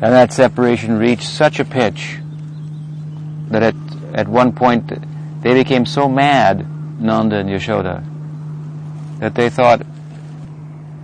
[0.00, 2.18] And that separation reached such a pitch
[3.48, 3.74] that at,
[4.14, 4.88] at one point
[5.42, 6.66] they became so mad,
[7.00, 8.04] Nanda and Yashoda,
[9.18, 9.82] that they thought,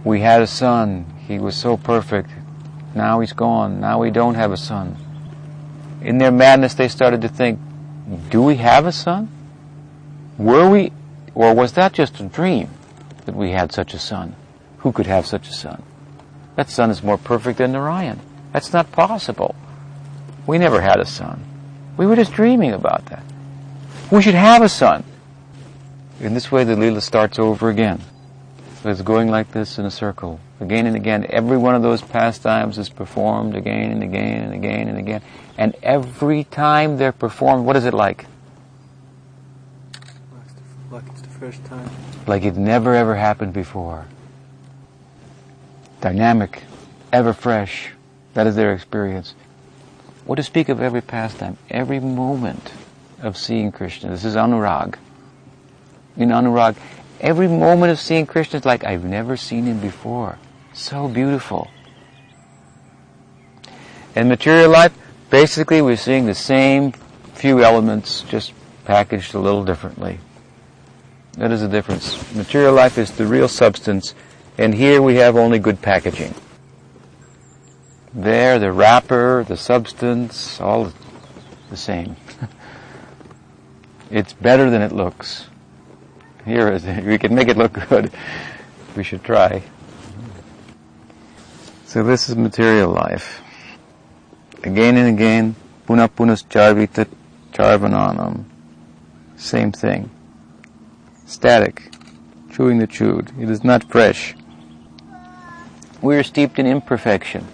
[0.04, 2.30] we had a son, he was so perfect,
[2.94, 4.96] now he's gone, now we don't have a son.
[6.02, 7.58] In their madness they started to think,
[8.30, 9.28] do we have a son?
[10.36, 10.92] Were we,
[11.34, 12.68] or was that just a dream
[13.24, 14.36] that we had such a son?
[14.78, 15.82] Who could have such a son?
[16.56, 18.20] That son is more perfect than Narayan.
[18.52, 19.54] That's not possible.
[20.46, 21.42] We never had a son.
[21.96, 23.24] We were just dreaming about that.
[24.10, 25.04] We should have a son.
[26.20, 28.00] In this way, the Leela starts over again.
[28.84, 30.40] So it's going like this in a circle.
[30.60, 31.24] Again and again.
[31.30, 35.22] Every one of those pastimes is performed again and again and again and again.
[35.56, 38.26] And every time they're performed, what is it like?
[40.90, 41.88] Like it's the first time.
[42.26, 44.04] Like it never ever happened before.
[46.02, 46.62] Dynamic,
[47.10, 47.88] ever fresh.
[48.34, 49.34] That is their experience.
[50.26, 51.56] What to speak of every pastime?
[51.70, 52.70] Every moment
[53.22, 54.10] of seeing Krishna.
[54.10, 54.96] This is Anurag.
[56.18, 56.76] In Anurag,
[57.24, 60.38] every moment of seeing Krishna is like I've never seen him before.
[60.74, 61.70] So beautiful.
[64.14, 64.96] In material life,
[65.30, 66.92] basically we're seeing the same
[67.32, 68.52] few elements, just
[68.84, 70.20] packaged a little differently.
[71.38, 72.32] That is the difference.
[72.34, 74.14] Material life is the real substance,
[74.58, 76.34] and here we have only good packaging.
[78.12, 80.92] There, the wrapper, the substance, all
[81.70, 82.14] the same.
[84.10, 85.48] it's better than it looks.
[86.44, 86.72] Here,
[87.06, 88.12] we can make it look good.
[88.96, 89.62] We should try.
[91.86, 93.40] So this is material life.
[94.62, 97.06] Again and again, puna punas charvita
[97.52, 98.44] charvananam.
[99.36, 100.10] Same thing.
[101.26, 101.94] Static.
[102.52, 103.32] Chewing the chewed.
[103.38, 104.34] It is not fresh.
[106.02, 107.46] We are steeped in imperfection.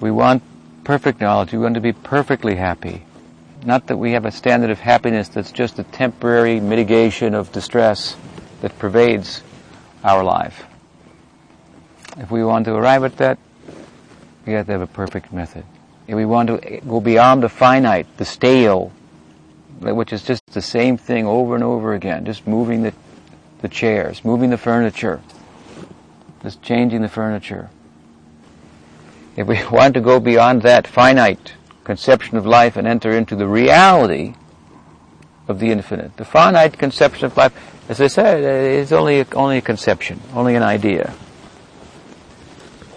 [0.00, 0.42] We want
[0.84, 1.52] perfect knowledge.
[1.52, 3.04] We want to be perfectly happy.
[3.66, 8.16] Not that we have a standard of happiness that's just a temporary mitigation of distress
[8.60, 9.42] that pervades
[10.04, 10.64] our life.
[12.16, 13.40] If we want to arrive at that,
[14.46, 15.64] we have to have a perfect method.
[16.06, 18.92] if we want to go beyond the finite, the stale,
[19.80, 22.94] which is just the same thing over and over again, just moving the,
[23.62, 25.20] the chairs, moving the furniture,
[26.40, 27.68] just changing the furniture.
[29.34, 31.54] If we want to go beyond that finite
[31.86, 34.34] conception of life and enter into the reality
[35.46, 37.54] of the infinite, the finite conception of life,
[37.88, 41.14] as I said, uh, is only a, only a conception, only an idea.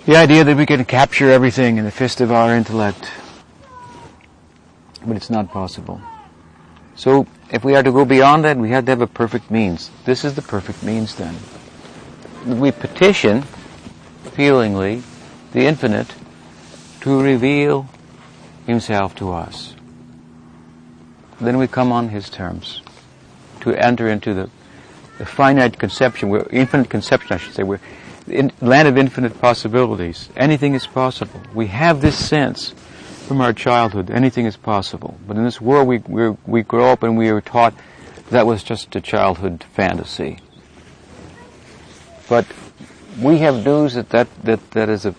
[0.07, 3.11] The idea that we can capture everything in the fist of our intellect,
[5.05, 6.01] but it's not possible.
[6.95, 9.91] So if we are to go beyond that, we have to have a perfect means.
[10.05, 11.35] This is the perfect means then.
[12.43, 13.43] We petition,
[14.33, 15.03] feelingly,
[15.51, 16.15] the infinite
[17.01, 17.87] to reveal
[18.69, 19.75] himself to us.
[21.41, 22.81] Then we come on his terms
[23.61, 24.49] to enter into the,
[25.17, 27.81] the finite conception, where infinite conception, I should say, where
[28.27, 30.29] in, land of infinite possibilities.
[30.35, 31.41] Anything is possible.
[31.53, 32.73] We have this sense
[33.27, 34.09] from our childhood.
[34.11, 35.17] Anything is possible.
[35.27, 37.73] But in this world, we, we, we grow up and we are taught
[38.29, 40.39] that was just a childhood fantasy.
[42.27, 42.45] But
[43.19, 45.13] we have news that that, that, that is a, uh,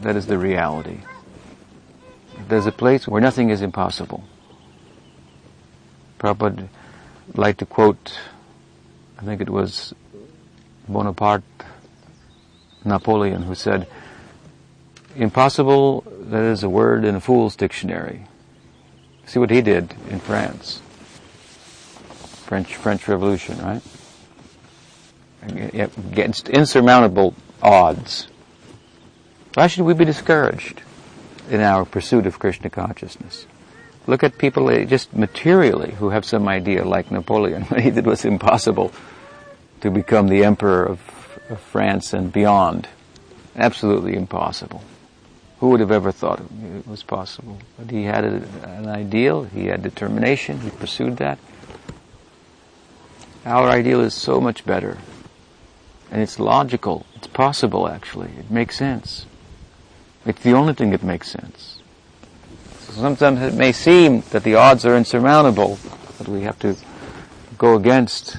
[0.00, 1.00] that is the reality.
[2.52, 4.22] There's a place where nothing is impossible.
[6.18, 6.68] Prabhupada
[7.34, 8.18] liked to quote,
[9.18, 9.94] I think it was
[10.86, 11.44] Bonaparte,
[12.84, 13.88] Napoleon, who said,
[15.16, 18.26] Impossible, that is a word in a fool's dictionary.
[19.24, 20.82] See what he did in France.
[22.44, 23.82] French, French Revolution, right?
[25.40, 28.28] Against insurmountable odds.
[29.54, 30.82] Why should we be discouraged
[31.50, 33.46] in our pursuit of Krishna consciousness?
[34.06, 37.62] Look at people eh, just materially who have some idea like Napoleon.
[37.68, 38.92] What he did was impossible
[39.80, 41.00] to become the emperor of,
[41.48, 42.88] of France and beyond.
[43.56, 44.82] Absolutely impossible.
[45.60, 47.58] Who would have ever thought it was possible?
[47.78, 51.38] But he had a, an ideal, he had determination, he pursued that.
[53.44, 54.98] Our ideal is so much better.
[56.10, 57.06] And it's logical.
[57.14, 58.30] It's possible, actually.
[58.38, 59.26] It makes sense.
[60.24, 61.80] It's the only thing that makes sense.
[62.80, 65.78] So sometimes it may seem that the odds are insurmountable,
[66.18, 66.76] that we have to
[67.58, 68.36] go against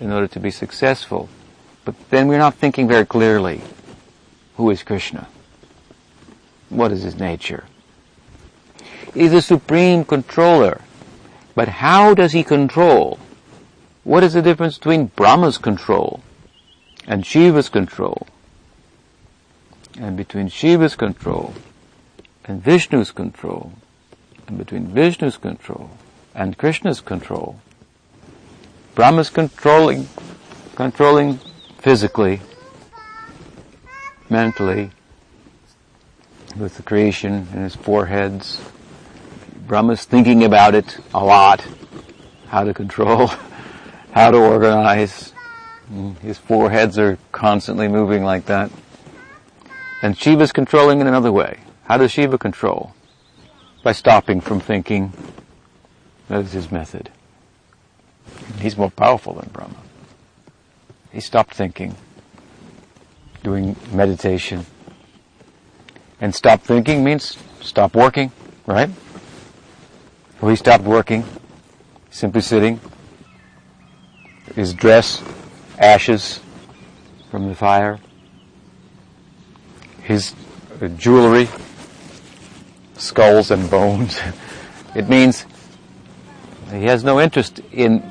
[0.00, 1.28] in order to be successful.
[1.84, 3.60] But then we're not thinking very clearly.
[4.56, 5.28] Who is Krishna?
[6.68, 7.64] What is his nature?
[9.14, 10.80] He's a supreme controller.
[11.54, 13.18] But how does he control?
[14.04, 16.22] What is the difference between Brahma's control
[17.06, 18.26] and Shiva's control?
[19.98, 21.54] And between Shiva's control
[22.44, 23.72] and Vishnu's control,
[24.46, 25.90] and between Vishnu's control
[26.34, 27.60] and Krishna's control.
[28.94, 30.08] Brahma's controlling,
[30.74, 31.38] controlling
[31.78, 32.40] physically,
[34.28, 34.90] mentally,
[36.56, 38.60] with the creation in his four heads.
[39.66, 41.64] Brahma's thinking about it a lot,
[42.48, 43.28] how to control,
[44.12, 45.32] how to organize.
[45.90, 48.70] Mm, his four heads are constantly moving like that.
[50.02, 51.60] And Shiva's controlling in another way.
[51.84, 52.92] How does Shiva control?
[53.84, 55.12] By stopping from thinking.
[56.28, 57.08] That is his method.
[58.58, 59.76] He's more powerful than Brahma.
[61.12, 61.94] He stopped thinking,
[63.42, 64.66] doing meditation,
[66.20, 68.32] and stop thinking means stop working,
[68.66, 68.88] right?
[70.40, 71.24] Well, he stopped working,
[72.10, 72.80] simply sitting.
[74.54, 75.22] His dress,
[75.78, 76.40] ashes
[77.30, 77.98] from the fire.
[80.02, 80.34] His
[80.80, 81.48] uh, jewelry,
[82.94, 84.18] skulls and bones.
[84.94, 85.46] it means
[86.70, 88.02] he has no interest in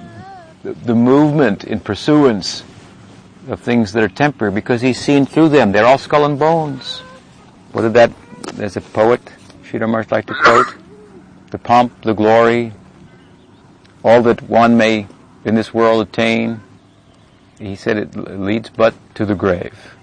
[0.64, 2.64] the movement, in pursuance
[3.48, 5.72] of things that are temporary because he's seen through them.
[5.72, 7.00] They're all skull and bones.
[7.72, 8.12] What did that,
[8.54, 9.22] there's a poet,
[9.64, 10.76] Sridhar Maharaj like to quote,
[11.50, 12.74] the pomp, the glory,
[14.04, 15.08] all that one may
[15.46, 16.62] in this world attain,
[17.60, 19.96] he said it leads but to the grave.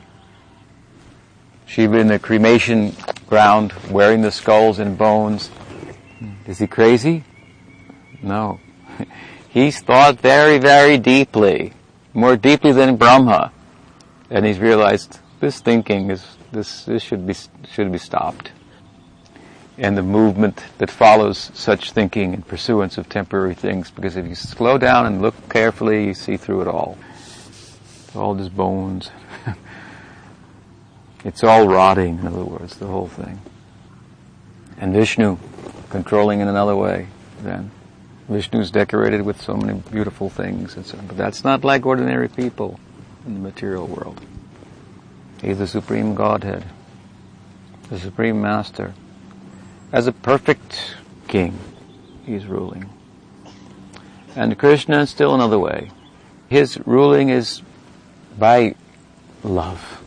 [1.68, 5.50] Shiva in the cremation ground, wearing the skulls and bones.
[6.46, 7.24] Is he crazy?
[8.22, 8.58] No.
[9.50, 11.74] He's thought very, very deeply,
[12.14, 13.52] more deeply than Brahma.
[14.30, 17.34] And he's realized this thinking is this, this should be,
[17.70, 18.52] should be stopped.
[19.78, 24.34] And the movement that follows such thinking and pursuance of temporary things, because if you
[24.34, 26.98] slow down and look carefully, you see through it all.
[28.14, 29.10] All just bones.
[31.24, 33.40] It's all rotting, in other words, the whole thing.
[34.78, 35.38] And Vishnu,
[35.90, 37.08] controlling in another way,
[37.42, 37.70] then.
[38.28, 42.78] Vishnu's decorated with so many beautiful things, and so, but that's not like ordinary people
[43.26, 44.20] in the material world.
[45.40, 46.64] He's the Supreme Godhead,
[47.88, 48.92] the Supreme Master,
[49.92, 50.96] as a perfect
[51.26, 51.58] king.
[52.26, 52.90] He's ruling.
[54.36, 55.90] And Krishna is still another way.
[56.48, 57.62] His ruling is
[58.38, 58.74] by
[59.42, 59.97] love,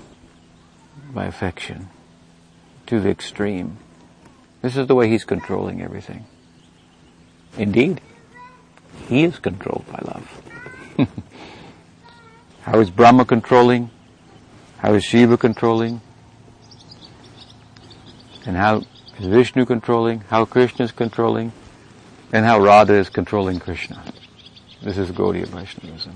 [1.13, 1.89] by affection,
[2.87, 3.77] to the extreme.
[4.61, 6.25] This is the way he's controlling everything.
[7.57, 8.01] Indeed,
[9.07, 11.07] he is controlled by love.
[12.61, 13.89] How is Brahma controlling?
[14.77, 16.01] How is Shiva controlling?
[18.45, 18.83] And how
[19.19, 20.21] is Vishnu controlling?
[20.21, 21.51] How Krishna is controlling?
[22.31, 24.03] And how Radha is controlling Krishna.
[24.81, 26.15] This is Gaudiya Vaishnavism.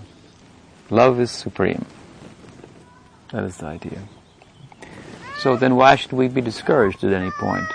[0.90, 1.86] Love is supreme.
[3.32, 4.02] That is the idea.
[5.46, 7.72] So then why should we be discouraged at any point?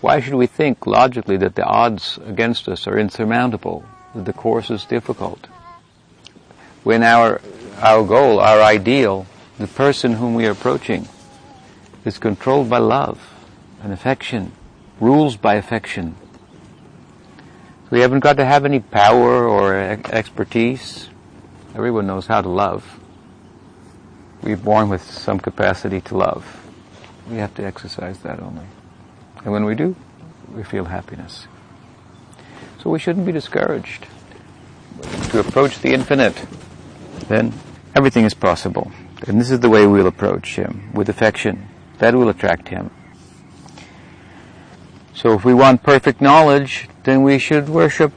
[0.00, 3.84] Why should we think logically that the odds against us are insurmountable,
[4.14, 5.44] that the course is difficult?
[6.82, 7.42] When our,
[7.82, 9.26] our goal, our ideal,
[9.58, 11.06] the person whom we are approaching
[12.06, 13.20] is controlled by love
[13.82, 14.52] and affection,
[14.98, 16.14] rules by affection.
[17.90, 21.10] We haven't got to have any power or expertise.
[21.74, 22.98] Everyone knows how to love.
[24.40, 26.63] We're born with some capacity to love.
[27.30, 28.66] We have to exercise that only.
[29.44, 29.96] And when we do,
[30.52, 31.46] we feel happiness.
[32.82, 34.06] So we shouldn't be discouraged.
[35.30, 36.36] To approach the infinite,
[37.28, 37.52] then
[37.94, 38.92] everything is possible.
[39.26, 41.68] And this is the way we'll approach Him, with affection.
[41.98, 42.90] That will attract Him.
[45.14, 48.12] So if we want perfect knowledge, then we should worship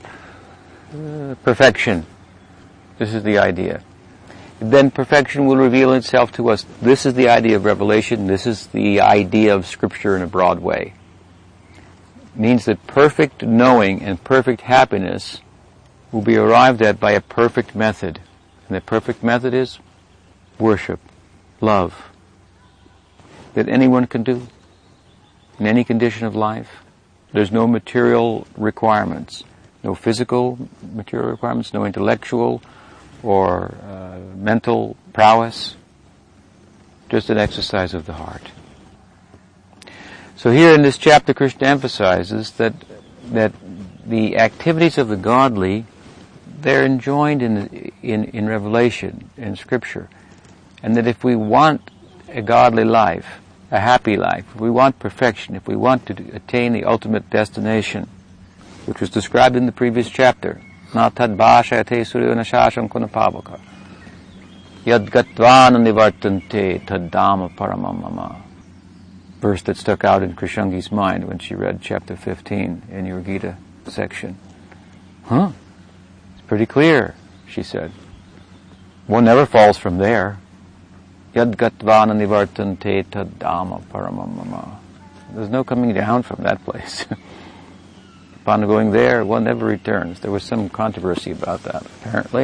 [0.94, 2.06] uh, perfection.
[2.98, 3.84] This is the idea
[4.60, 6.66] then perfection will reveal itself to us.
[6.82, 8.28] This is the idea of revelation.
[8.28, 10.94] This is the idea of scripture in a broad way.
[12.34, 15.42] It means that perfect knowing and perfect happiness
[16.12, 18.20] will be arrived at by a perfect method.
[18.68, 19.80] And the perfect method is
[20.58, 21.00] worship,
[21.62, 22.10] love,
[23.54, 24.48] that anyone can do
[25.60, 26.84] in any condition of life.
[27.32, 29.44] There's no material requirements,
[29.84, 30.58] no physical
[30.94, 32.62] material requirements, no intellectual
[33.24, 35.76] or uh, mental prowess,
[37.10, 38.52] just an exercise of the heart.
[40.36, 42.74] So here in this chapter, Krishna emphasizes that
[43.32, 43.54] that
[44.06, 45.86] the activities of the godly
[46.62, 50.10] they're enjoined in in in Revelation in Scripture,
[50.84, 51.90] and that if we want
[52.30, 53.40] a godly life,
[53.72, 58.08] a happy life, if we want perfection, if we want to attain the ultimate destination,
[58.86, 60.62] which was described in the previous chapter,
[60.97, 63.49] न तद्भाषयते सूर्यो न शासं कुन पावक
[64.87, 68.43] यद्गत्वा न nivartante taddama paramamama.
[69.41, 73.57] Verse that stuck out in Krishangi's mind when she read chapter 15 in your Gita
[73.87, 74.39] section.
[75.25, 75.51] Huh?
[76.33, 77.15] It's pretty clear,
[77.49, 77.91] she said.
[79.07, 80.39] One never falls from there.
[81.35, 84.77] Yadgatvana nivartante taddama paramamama.
[85.35, 87.07] There's no coming down from that place.
[88.48, 90.22] Upon going there, one never returns.
[90.22, 92.44] There was some controversy about that, apparently.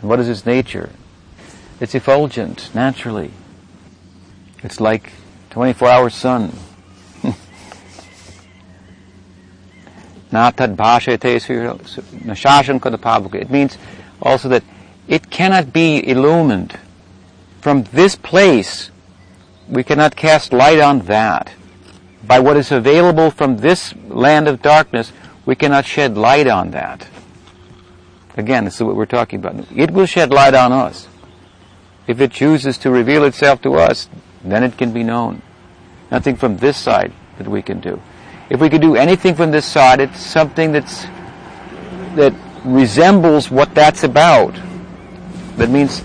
[0.00, 0.88] And what is its nature?
[1.80, 3.32] It's effulgent, naturally.
[4.62, 5.12] It's like
[5.50, 6.54] 24 hour sun.
[13.34, 13.76] It means
[14.22, 14.64] also that
[15.08, 16.78] it cannot be illumined.
[17.60, 18.90] From this place,
[19.68, 21.52] we cannot cast light on that
[22.24, 25.12] by what is available from this land of darkness,
[25.44, 27.08] we cannot shed light on that.
[28.36, 29.66] Again, this is what we're talking about.
[29.76, 31.08] It will shed light on us.
[32.06, 34.08] If it chooses to reveal itself to us,
[34.42, 35.42] then it can be known.
[36.10, 38.00] Nothing from this side that we can do.
[38.50, 41.04] If we could do anything from this side, it's something that's,
[42.16, 44.54] that resembles what that's about.
[45.56, 46.02] That means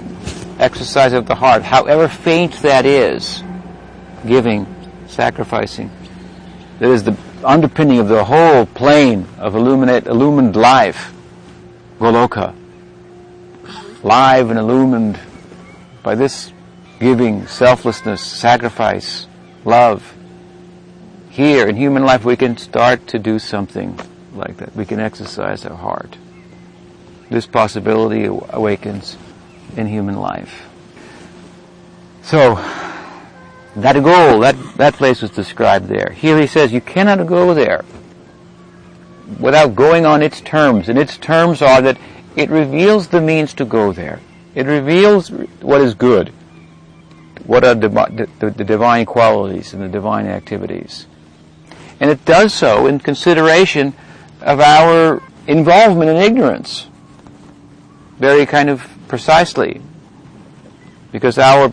[0.59, 3.43] exercise of the heart, however faint that is,
[4.25, 4.65] giving,
[5.07, 5.91] sacrificing,
[6.79, 11.13] that is the underpinning of the whole plane of illuminate, illumined life,
[11.99, 12.53] Goloka.
[14.03, 15.19] Live and illumined
[16.03, 16.53] by this
[16.99, 19.27] giving, selflessness, sacrifice,
[19.65, 20.13] love.
[21.29, 23.99] Here in human life we can start to do something
[24.33, 24.75] like that.
[24.75, 26.17] We can exercise our heart.
[27.29, 29.17] This possibility awakens
[29.75, 30.67] in human life.
[32.21, 32.55] So,
[33.77, 36.11] that goal, that, that place was described there.
[36.11, 37.85] Here he says you cannot go there
[39.39, 40.89] without going on its terms.
[40.89, 41.97] And its terms are that
[42.35, 44.19] it reveals the means to go there.
[44.55, 46.29] It reveals what is good,
[47.45, 51.05] what are the, the, the divine qualities and the divine activities.
[51.99, 53.93] And it does so in consideration
[54.41, 56.87] of our involvement in ignorance.
[58.17, 59.81] Very kind of precisely.
[61.11, 61.71] Because our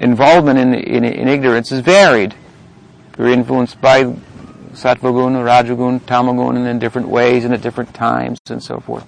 [0.00, 2.34] involvement in, in, in ignorance is varied.
[3.16, 4.04] We're influenced by
[4.72, 9.06] Sattvaguna, Rajaguna, Tamaguna in different ways and at different times and so forth,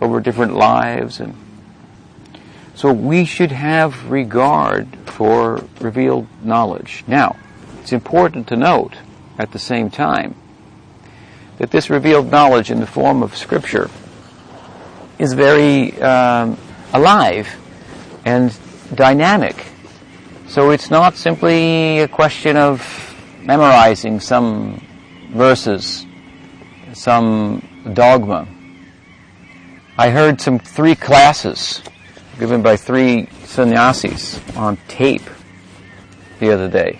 [0.00, 1.18] over different lives.
[1.18, 1.34] And
[2.74, 7.04] so we should have regard for revealed knowledge.
[7.06, 7.36] Now,
[7.80, 8.96] it's important to note
[9.38, 10.34] at the same time
[11.58, 13.90] that this revealed knowledge in the form of Scripture
[15.18, 16.58] is very um,
[16.92, 17.56] alive
[18.24, 18.56] and
[18.94, 19.71] dynamic.
[20.52, 22.84] So it's not simply a question of
[23.40, 24.86] memorizing some
[25.30, 26.04] verses,
[26.92, 28.46] some dogma.
[29.96, 31.80] I heard some three classes
[32.38, 35.22] given by three sannyasis on tape
[36.38, 36.98] the other day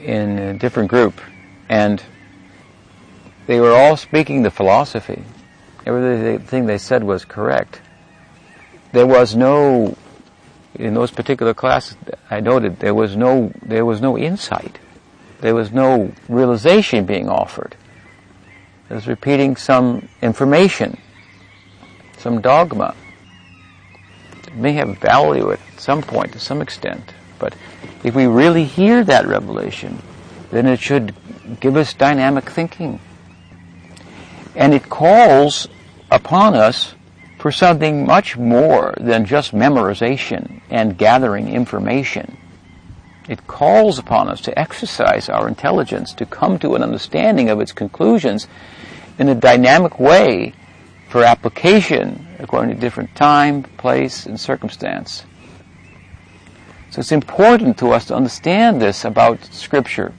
[0.00, 1.20] in a different group,
[1.68, 2.00] and
[3.48, 5.24] they were all speaking the philosophy.
[5.84, 7.80] Everything they said was correct.
[8.92, 9.96] There was no
[10.74, 11.96] in those particular classes,
[12.30, 14.78] I noted there was no there was no insight,
[15.40, 17.76] there was no realization being offered.
[18.88, 20.98] It was repeating some information,
[22.18, 22.94] some dogma.
[24.46, 27.54] It may have value at some point to some extent, but
[28.02, 30.02] if we really hear that revelation,
[30.50, 31.14] then it should
[31.60, 33.00] give us dynamic thinking.
[34.56, 35.68] And it calls
[36.10, 36.94] upon us
[37.40, 42.36] for something much more than just memorization and gathering information.
[43.28, 47.72] It calls upon us to exercise our intelligence, to come to an understanding of its
[47.72, 48.46] conclusions
[49.18, 50.52] in a dynamic way
[51.08, 55.24] for application according to different time, place, and circumstance.
[56.90, 60.12] So it's important to us to understand this about Scripture.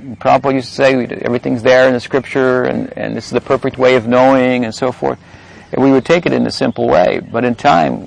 [0.00, 3.78] Prabhupada used to say everything's there in the Scripture and, and this is the perfect
[3.78, 5.20] way of knowing and so forth.
[5.72, 8.06] And we would take it in a simple way, but in time,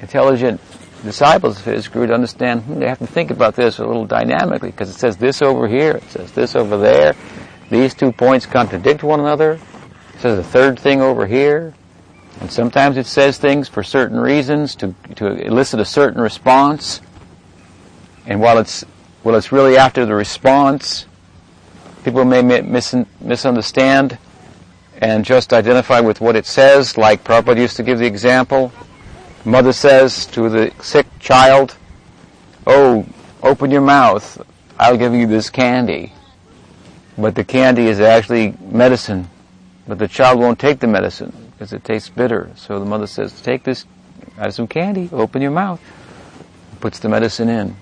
[0.00, 0.60] intelligent
[1.02, 4.06] disciples of his grew to understand hmm, they have to think about this a little
[4.06, 7.14] dynamically because it says this over here, it says this over there.
[7.70, 9.60] These two points contradict one another.
[10.14, 11.74] It says a third thing over here.
[12.40, 17.00] And sometimes it says things for certain reasons to, to elicit a certain response.
[18.26, 18.84] And while it's,
[19.24, 21.06] well, it's really after the response,
[22.04, 24.18] people may mis- misunderstand
[24.98, 28.72] and just identify with what it says, like Prabhupada used to give the example.
[29.44, 31.76] Mother says to the sick child,
[32.66, 33.06] Oh,
[33.42, 34.44] open your mouth,
[34.78, 36.12] I'll give you this candy.
[37.16, 39.28] But the candy is actually medicine.
[39.86, 42.50] But the child won't take the medicine because it tastes bitter.
[42.56, 43.86] So the mother says, Take this,
[44.36, 45.80] have some candy, open your mouth.
[46.80, 47.76] Puts the medicine in.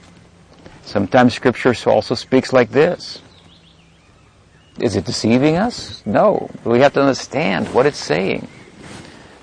[0.83, 3.21] Sometimes scripture also speaks like this.
[4.81, 6.03] Is it deceiving us?
[6.05, 6.51] No.
[6.65, 8.47] We have to understand what it's saying.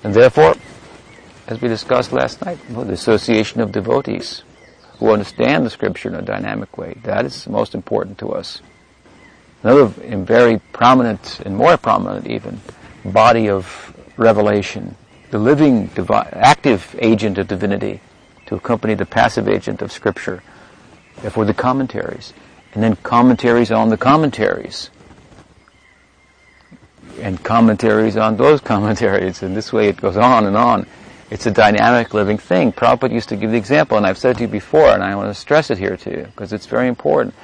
[0.04, 0.54] And therefore,
[1.46, 4.42] as we discussed last night, the association of devotees
[4.98, 8.62] who understand the scripture in a dynamic way, that is most important to us.
[9.62, 12.60] Another very prominent, and more prominent even,
[13.04, 14.94] body of revelation,
[15.30, 18.00] the living, divi- active agent of divinity
[18.46, 20.42] to accompany the passive agent of scripture,
[21.22, 22.32] therefore the commentaries,
[22.72, 24.90] and then commentaries on the commentaries,
[27.20, 30.86] and commentaries on those commentaries, and this way it goes on and on.
[31.30, 32.72] It's a dynamic living thing.
[32.72, 35.30] Prabhupada used to give the example, and I've said to you before, and I want
[35.30, 37.34] to stress it here to you, because it's very important.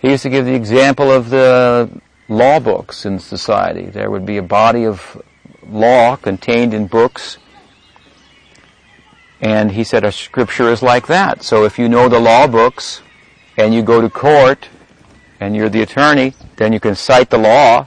[0.00, 1.90] He used to give the example of the
[2.28, 3.86] law books in society.
[3.86, 5.20] There would be a body of
[5.68, 7.38] law contained in books,
[9.40, 11.42] and he said a scripture is like that.
[11.42, 13.02] So if you know the law books,
[13.56, 14.68] and you go to court,
[15.38, 17.86] and you're the attorney, then you can cite the law,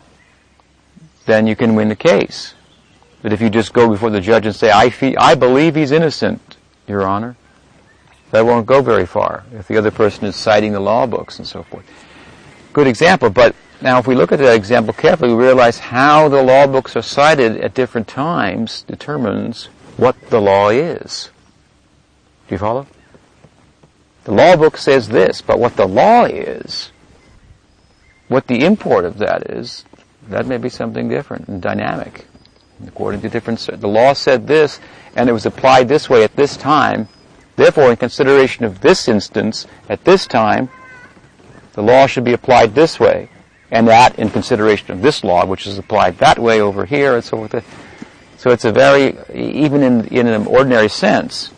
[1.26, 2.54] then you can win the case.
[3.22, 5.92] But if you just go before the judge and say, I, feel, I believe he's
[5.92, 6.58] innocent,
[6.88, 7.38] Your Honor,
[8.32, 11.48] that won't go very far if the other person is citing the law books and
[11.48, 11.86] so forth.
[12.74, 16.42] Good example, but now if we look at that example carefully, we realize how the
[16.42, 19.66] law books are cited at different times determines
[19.98, 21.30] what the law is.
[22.48, 22.88] Do you follow?
[24.24, 26.92] The law book says this, but what the law is,
[28.28, 29.86] what the import of that is,
[30.30, 32.26] that may be something different and dynamic.
[32.88, 34.80] According to different, the law said this,
[35.16, 37.08] and it was applied this way at this time.
[37.56, 40.70] Therefore, in consideration of this instance, at this time,
[41.74, 43.30] the law should be applied this way,
[43.72, 47.24] and that in consideration of this law, which is applied that way over here, and
[47.24, 47.66] so forth.
[48.38, 51.52] So it's a very, even in, in an ordinary sense,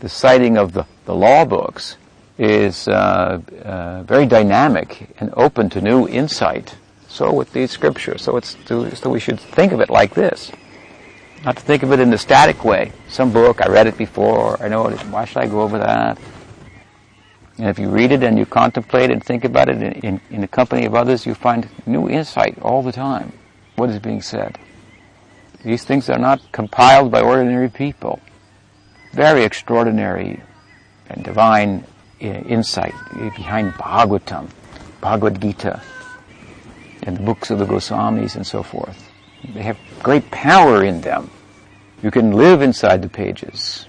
[0.00, 1.96] the citing of the, the law books
[2.38, 6.76] is uh, uh, very dynamic and open to new insight
[7.08, 8.22] so with these scriptures.
[8.22, 10.52] So it's to, so we should think of it like this.
[11.44, 12.92] Not to think of it in the static way.
[13.08, 16.18] Some book, I read it before, I know it, why should I go over that?
[17.56, 20.40] And if you read it and you contemplate and think about it in, in, in
[20.42, 23.32] the company of others, you find new insight all the time.
[23.76, 24.58] What is being said?
[25.64, 28.20] These things are not compiled by ordinary people.
[29.12, 30.40] Very extraordinary
[31.08, 31.84] and divine
[32.20, 32.94] uh, insight
[33.36, 34.50] behind Bhagavatam,
[35.00, 35.80] Bhagavad Gita,
[37.08, 39.10] and the books of the Goswamis and so forth.
[39.54, 41.30] They have great power in them.
[42.02, 43.86] You can live inside the pages.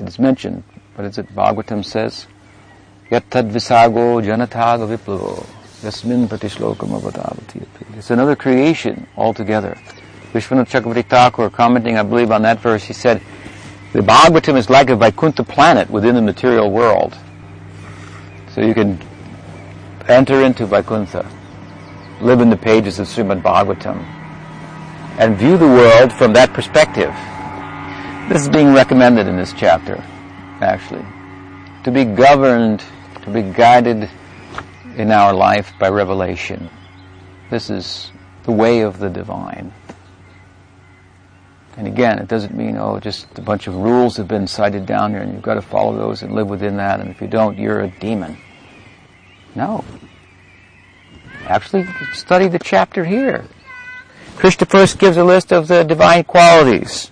[0.00, 0.64] It is mentioned,
[0.96, 2.26] what is it, Bhagavatam says?
[3.10, 5.46] Yattad visago janataga viplavo
[5.84, 7.64] yasmin pratishlokam avadavati.
[7.96, 9.78] It's another creation altogether.
[10.32, 13.22] Vishwanath Chakravarti Thakur, commenting, I believe, on that verse, he said,
[13.92, 17.16] the Bhagavatam is like a Vaikuntha planet within the material world.
[18.52, 18.98] So you can
[20.08, 21.24] enter into Vaikuntha,
[22.20, 23.98] live in the pages of Srimad Bhagavatam,
[25.18, 27.14] and view the world from that perspective.
[28.28, 29.96] This is being recommended in this chapter,
[30.60, 31.04] actually.
[31.84, 32.82] To be governed,
[33.22, 34.10] to be guided
[34.96, 36.68] in our life by revelation.
[37.50, 38.10] This is
[38.44, 39.72] the way of the divine.
[41.76, 45.12] And again, it doesn't mean, oh, just a bunch of rules have been cited down
[45.12, 47.56] here and you've got to follow those and live within that, and if you don't,
[47.56, 48.36] you're a demon.
[49.54, 49.84] No.
[51.48, 53.44] Actually, study the chapter here.
[54.36, 57.10] Krishna first gives a list of the divine qualities.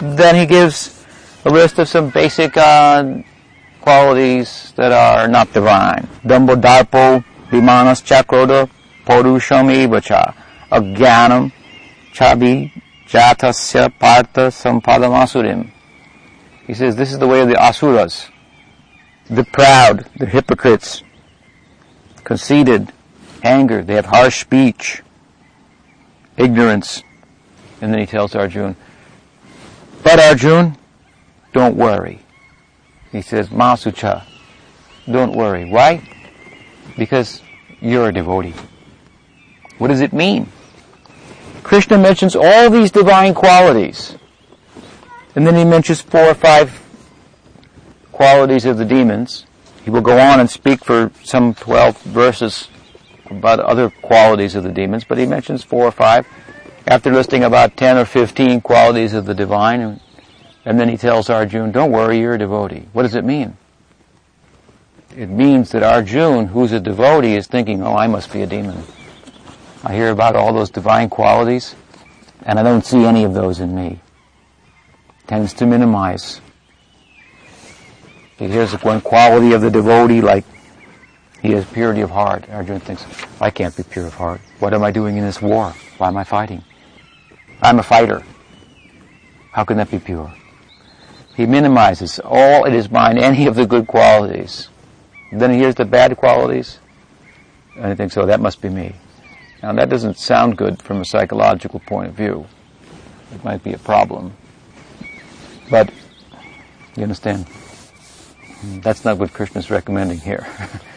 [0.00, 1.04] Then he gives
[1.44, 3.22] a list of some basic uh,
[3.80, 6.06] qualities that are not divine.
[6.22, 8.68] Dambo darpo, vimanas chakroda,
[9.06, 10.34] porusham evacha,
[10.70, 11.50] agyanam,
[12.12, 12.70] chabi,
[13.08, 15.70] Jatasya Partha Sampadamasurim.
[16.66, 18.28] He says this is the way of the Asuras,
[19.30, 21.02] the proud, the hypocrites,
[22.22, 22.92] conceited,
[23.42, 25.02] anger, they have harsh speech,
[26.36, 27.02] ignorance.
[27.80, 28.76] And then he tells Arjun,
[30.02, 30.76] but Arjun,
[31.52, 32.20] don't worry.
[33.12, 34.24] He says, Masucha,
[35.10, 35.64] don't worry.
[35.64, 36.02] Why?
[36.96, 37.42] Because
[37.80, 38.54] you're a devotee.
[39.78, 40.48] What does it mean?
[41.62, 44.16] Krishna mentions all these divine qualities.
[45.34, 46.82] And then he mentions four or five
[48.10, 49.46] qualities of the demons.
[49.84, 52.68] He will go on and speak for some 12 verses
[53.30, 56.26] about other qualities of the demons, but he mentions four or five
[56.86, 60.00] after listing about 10 or 15 qualities of the divine.
[60.64, 62.88] And then he tells Arjun, don't worry, you're a devotee.
[62.92, 63.56] What does it mean?
[65.16, 68.82] It means that Arjun, who's a devotee, is thinking, oh, I must be a demon.
[69.84, 71.74] I hear about all those divine qualities,
[72.42, 74.00] and I don't see any of those in me.
[75.26, 76.40] Tends to minimize.
[78.38, 80.44] He hears one quality of the devotee, like
[81.40, 82.48] he has purity of heart.
[82.50, 83.04] Arjuna thinks,
[83.40, 84.40] I can't be pure of heart.
[84.58, 85.72] What am I doing in this war?
[85.98, 86.64] Why am I fighting?
[87.62, 88.24] I'm a fighter.
[89.52, 90.32] How can that be pure?
[91.36, 94.68] He minimizes all in his mind, any of the good qualities.
[95.30, 96.78] Then he hears the bad qualities,
[97.76, 98.94] and he thinks, oh, that must be me.
[99.62, 102.46] Now that doesn't sound good from a psychological point of view.
[103.32, 104.32] It might be a problem.
[105.70, 105.90] But,
[106.96, 107.46] you understand?
[108.82, 110.46] That's not what Krishna's recommending here.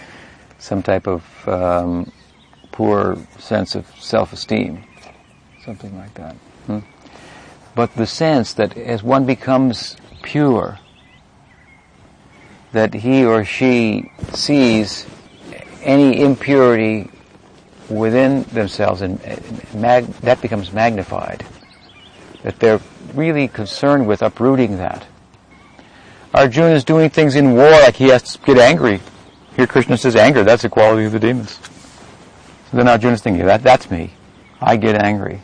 [0.62, 2.12] Some type of um,
[2.72, 4.84] poor sense of self-esteem.
[5.66, 6.36] Something like that.
[6.68, 6.80] Hmm?
[7.74, 10.78] But the sense that as one becomes pure,
[12.74, 15.08] that he or she sees
[15.82, 17.10] any impurity
[17.90, 19.20] within themselves, and
[19.74, 21.44] mag- that becomes magnified.
[22.44, 22.82] That they're
[23.16, 25.08] really concerned with uprooting that.
[26.36, 29.02] Arjuna is doing things in war like he has to get angry.
[29.56, 31.60] Here Krishna says anger, that's the quality of the demons.
[32.70, 34.14] So then Arjuna is thinking, that, that's me.
[34.62, 35.42] I get angry.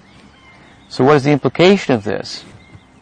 [0.89, 2.45] So what is the implication of this?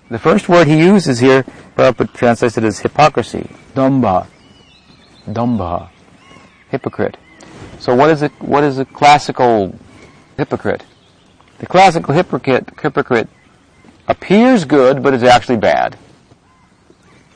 [0.09, 1.43] The first word he uses here,
[1.75, 3.49] Prabhupada translates it as hypocrisy.
[3.73, 4.27] Damba.
[5.27, 5.89] Damba.
[6.69, 7.17] Hypocrite.
[7.79, 9.77] So what is a, what is a classical
[10.37, 10.83] hypocrite?
[11.59, 13.29] The classical hypocrite, hypocrite
[14.07, 15.97] appears good, but is actually bad.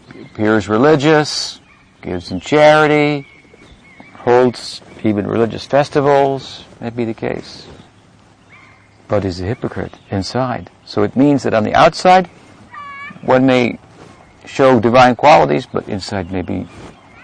[0.10, 1.60] appears religious,
[2.02, 3.28] gives in charity,
[4.20, 7.68] holds even religious festivals, may be the case.
[9.08, 10.70] But is a hypocrite inside.
[10.86, 12.28] So it means that on the outside,
[13.22, 13.80] one may
[14.46, 16.68] show divine qualities, but inside may be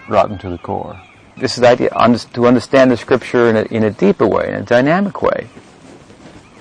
[0.08, 1.00] rotten to the core
[1.36, 1.90] this is the idea
[2.32, 5.48] to understand the scripture in a, in a deeper way, in a dynamic way.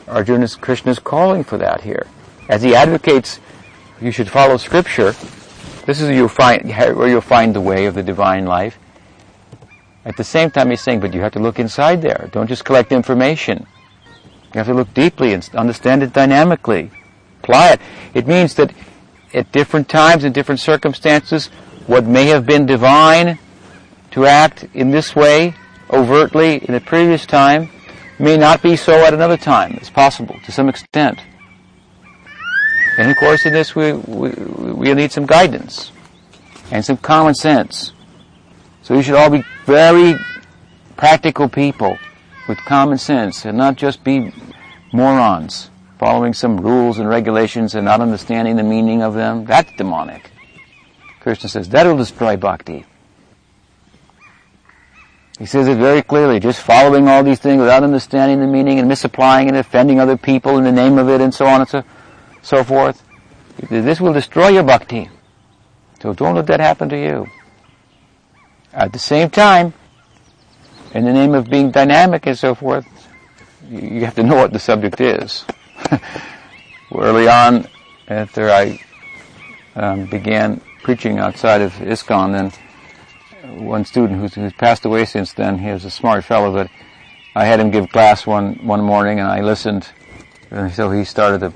[0.07, 2.07] Arjuna Krishna is calling for that here.
[2.49, 3.39] As he advocates
[4.01, 5.13] you should follow scripture,
[5.86, 8.77] this is where you'll find, where you'll find the way of the divine life.
[10.06, 12.30] At the same time, he's saying, but you have to look inside there.
[12.32, 13.66] Don't just collect information.
[14.53, 16.91] You have to look deeply and understand it dynamically.
[17.41, 17.82] Apply it.
[18.14, 18.72] It means that
[19.34, 21.47] at different times, and different circumstances,
[21.88, 23.38] what may have been divine
[24.12, 25.53] to act in this way
[25.89, 27.70] overtly in a previous time
[28.18, 29.74] may not be so at another time.
[29.74, 31.20] It's possible to some extent.
[32.97, 35.91] And of course in this we, we, we need some guidance
[36.72, 37.91] and some common sense.
[38.86, 40.13] So we should all be very
[40.95, 41.97] practical people
[42.47, 44.31] with common sense and not just be
[44.93, 49.43] morons following some rules and regulations and not understanding the meaning of them.
[49.43, 50.29] That's demonic.
[51.19, 52.86] Krishna says that'll destroy bhakti.
[55.39, 58.88] He says it very clearly, just following all these things without understanding the meaning and
[58.88, 61.83] misapplying and offending other people in the name of it and so on and so,
[62.43, 63.01] so forth.
[63.67, 65.09] This will destroy your bhakti.
[66.03, 67.25] So don't let that happen to you.
[68.76, 69.73] At the same time,
[70.93, 72.86] in the name of being dynamic and so forth,
[73.69, 75.45] you have to know what the subject is.
[76.93, 77.67] Early on,
[78.09, 78.82] after I
[79.76, 85.57] um, began preaching outside of ISKCON, then one student who's, who's passed away since then.
[85.57, 86.69] He was a smart fellow, but
[87.34, 89.88] I had him give class one one morning, and I listened.
[90.51, 91.53] And so he started to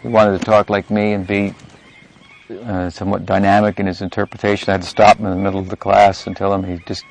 [0.00, 1.54] he wanted to talk like me and be
[2.52, 4.70] uh, somewhat dynamic in his interpretation.
[4.70, 6.82] I had to stop him in the middle of the class and tell him he
[6.86, 7.04] just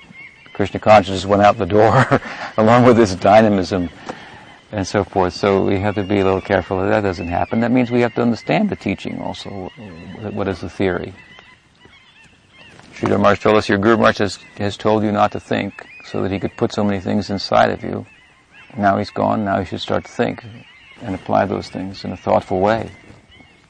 [0.53, 2.21] Krishna consciousness went out the door
[2.57, 3.89] along with his dynamism
[4.71, 5.33] and so forth.
[5.33, 7.61] So we have to be a little careful that that doesn't happen.
[7.61, 9.71] That means we have to understand the teaching also.
[10.31, 11.13] What is the theory?
[12.93, 16.21] Sridhar Maharaj told us your Guru Maharaj has, has told you not to think so
[16.21, 18.05] that he could put so many things inside of you.
[18.77, 20.45] Now he's gone, now you should start to think
[21.01, 22.91] and apply those things in a thoughtful way.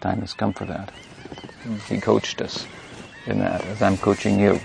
[0.02, 0.92] Time has come for that.
[1.88, 2.66] He coached us
[3.28, 4.60] in that, as I'm coaching you.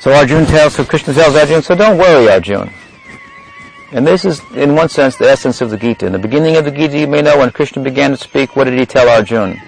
[0.00, 2.70] So Arjun tells, so Krishna tells Arjun, so don't worry, Arjun.
[3.92, 6.06] And this is, in one sense, the essence of the Gita.
[6.06, 8.64] In the beginning of the Gita, you may know when Krishna began to speak, what
[8.64, 9.60] did he tell Arjun?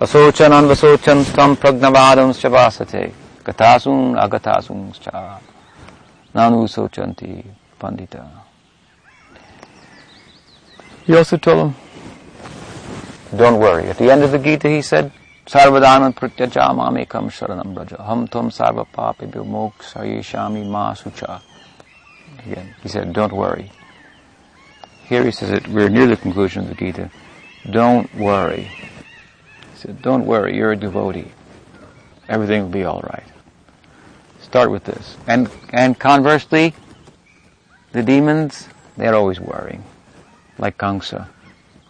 [0.00, 3.12] Asochan anvasochan tam pragnavadam shavasate
[3.44, 5.38] gatasun agatasun cha
[6.34, 7.44] nanu sochanti
[7.78, 8.26] pandita.
[11.04, 11.74] He also told him,
[13.36, 13.86] don't worry.
[13.88, 15.12] At the end of the Gita he said,
[15.46, 21.42] Sarvadana pratyajamamekam sharanam braja ham tom sarva papi mokshayishami ma sucha.
[22.46, 23.70] Again, he said, don't worry.
[25.04, 27.10] Here he says that we're near the conclusion of the Gita.
[27.68, 31.32] Don't worry He said, don't worry, you're a devotee.
[32.28, 33.26] Everything will be all right.
[34.40, 35.16] Start with this.
[35.26, 36.74] And, and conversely,
[37.92, 39.84] the demons, they're always worrying.
[40.58, 41.28] Like Kamsa.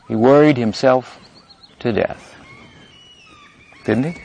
[0.09, 1.20] He worried himself
[1.81, 2.35] to death.
[3.85, 4.23] Didn't he?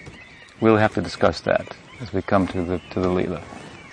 [0.61, 3.41] We'll have to discuss that as we come to the, to the Leela.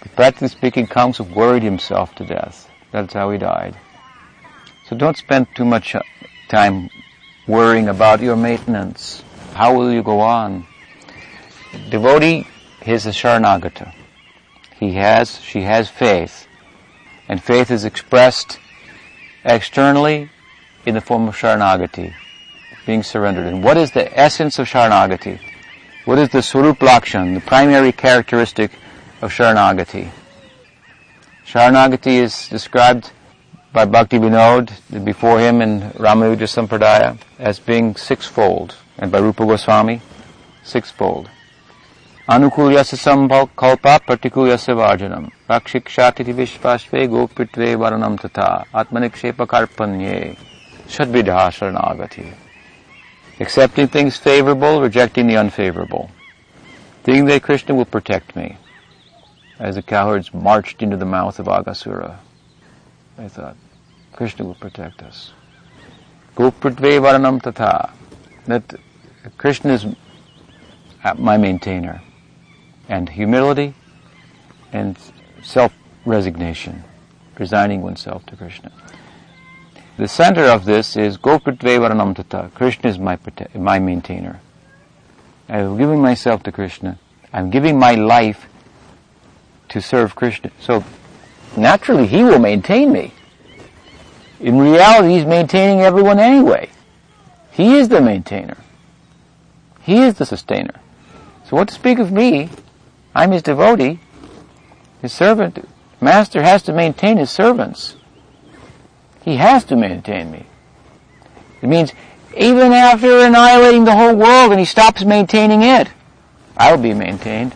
[0.01, 2.69] But practically speaking, Kamsa worried himself to death.
[2.91, 3.77] That's how he died.
[4.89, 6.03] So don't spend too much uh,
[6.49, 6.91] time
[7.47, 9.23] worrying about your maintenance.
[9.55, 10.67] How will you go on?
[11.91, 12.47] Devotee
[12.85, 13.95] is a Sharanagata.
[14.79, 16.47] He has, she has faith.
[17.29, 18.59] And faith is expressed
[19.45, 20.31] externally
[20.85, 22.15] in the form of Sharanagati,
[22.87, 23.47] being surrendered.
[23.47, 25.41] And what is the essence of Sharanagati?
[26.05, 28.73] What is the Swarup Lakshan, the primary characteristic
[29.21, 30.11] of Sharanagati?
[31.47, 33.11] Sharanagati is described
[33.73, 34.71] by Bhakti Vinod
[35.05, 40.01] before him in Ramanuja Sampradaya as being sixfold and by Rupa Goswami,
[40.63, 41.31] sixfold.
[42.29, 45.31] Anukulyasya samkalpa partikulyasya varjanam.
[45.49, 48.65] Rakshikshati vishvashve gopitve varanam tata.
[48.73, 50.37] Atmanikshepa karpanye.
[50.89, 52.33] Shadvidha sharanagati.
[53.43, 56.11] Accepting things favorable, rejecting the unfavorable.
[57.03, 58.57] Thinking that Krishna will protect me.
[59.59, 62.19] As the cowherds marched into the mouth of Aghasura,
[63.19, 63.57] I thought,
[64.13, 65.33] Krishna will protect us.
[66.37, 67.91] Gopritve varanam tata
[68.47, 68.75] that
[69.39, 69.87] Krishna is
[71.19, 72.01] my maintainer,
[72.89, 73.75] and humility
[74.73, 74.97] and
[75.43, 76.85] self-resignation,
[77.39, 78.71] resigning oneself to Krishna.
[79.99, 82.51] The center of this is Gopritvevaranam Tata.
[82.55, 83.19] Krishna is my,
[83.55, 84.41] my maintainer.
[85.51, 86.99] I'm giving myself to Krishna.
[87.31, 88.47] I'm giving my life
[89.69, 90.51] to serve Krishna.
[90.61, 90.83] So
[91.57, 93.13] naturally he will maintain me.
[94.41, 96.71] In reality, he's maintaining everyone anyway.
[97.51, 98.57] He is the maintainer.
[99.83, 100.81] He is the sustainer.
[101.45, 102.49] So what to speak of me?
[103.15, 104.01] I'm his devotee,
[105.03, 105.69] his servant.
[106.01, 107.97] Master has to maintain his servants.
[109.23, 110.47] He has to maintain me.
[111.61, 111.93] It means
[112.37, 115.89] even after annihilating the whole world and he stops maintaining it,
[116.57, 117.55] I'll be maintained.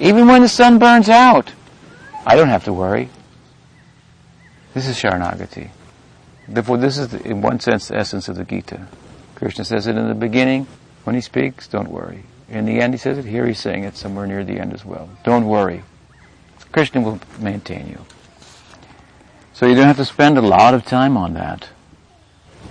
[0.00, 1.52] Even when the sun burns out,
[2.26, 3.08] I don't have to worry.
[4.74, 5.70] This is Sharanagati.
[6.48, 8.88] Therefore, this is, the, in one sense, the essence of the Gita.
[9.36, 10.66] Krishna says it in the beginning.
[11.04, 12.24] When he speaks, don't worry.
[12.48, 14.84] In the end, he says it here, he's saying it somewhere near the end as
[14.84, 15.08] well.
[15.22, 15.82] Don't worry.
[16.72, 18.04] Krishna will maintain you.
[19.54, 21.68] So you don't have to spend a lot of time on that.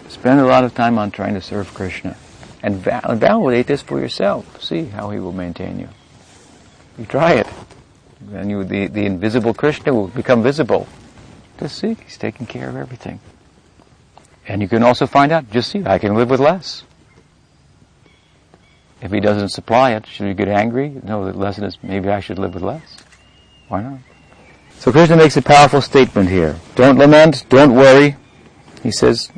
[0.09, 2.17] Spend a lot of time on trying to serve Krishna.
[2.61, 4.61] And val- validate this for yourself.
[4.61, 5.87] See how he will maintain you.
[6.97, 7.47] You try it.
[8.21, 10.87] Then you, the, the invisible Krishna will become visible.
[11.57, 13.21] Just see, he's taking care of everything.
[14.45, 16.83] And you can also find out, just see, I can live with less.
[19.01, 20.89] If he doesn't supply it, should you get angry?
[21.03, 22.97] No, the lesson is maybe I should live with less.
[23.69, 23.99] Why not?
[24.83, 26.59] So Krishna makes a powerful statement here.
[26.75, 28.17] Don't lament, don't worry.
[28.81, 29.31] He says,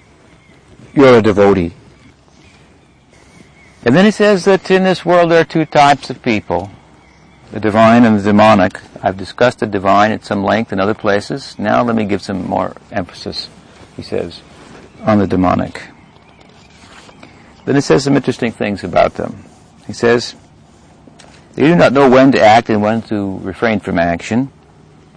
[0.95, 1.71] you're a devotee.
[3.83, 6.71] And then he says that in this world there are two types of people.
[7.51, 8.79] The divine and the demonic.
[9.03, 11.59] I've discussed the divine at some length in other places.
[11.59, 13.47] Now let me give some more emphasis,
[13.95, 14.41] he says,
[15.01, 15.79] on the demonic.
[17.65, 19.45] Then he says some interesting things about them.
[19.85, 20.33] He says,
[21.53, 24.51] they do not know when to act and when to refrain from action.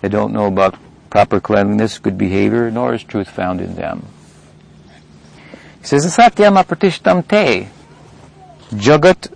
[0.00, 0.76] They don't know about
[1.10, 4.06] proper cleanliness, good behavior, nor is truth found in them.
[5.80, 7.68] He says, Satyam apratishtam te,
[8.70, 9.32] jagat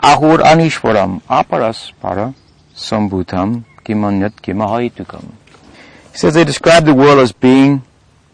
[0.00, 2.34] ahur anishwaram aparas para
[2.74, 5.32] sambhutam kimanyat kimahaitukam.
[6.12, 7.82] He says they describe the world as being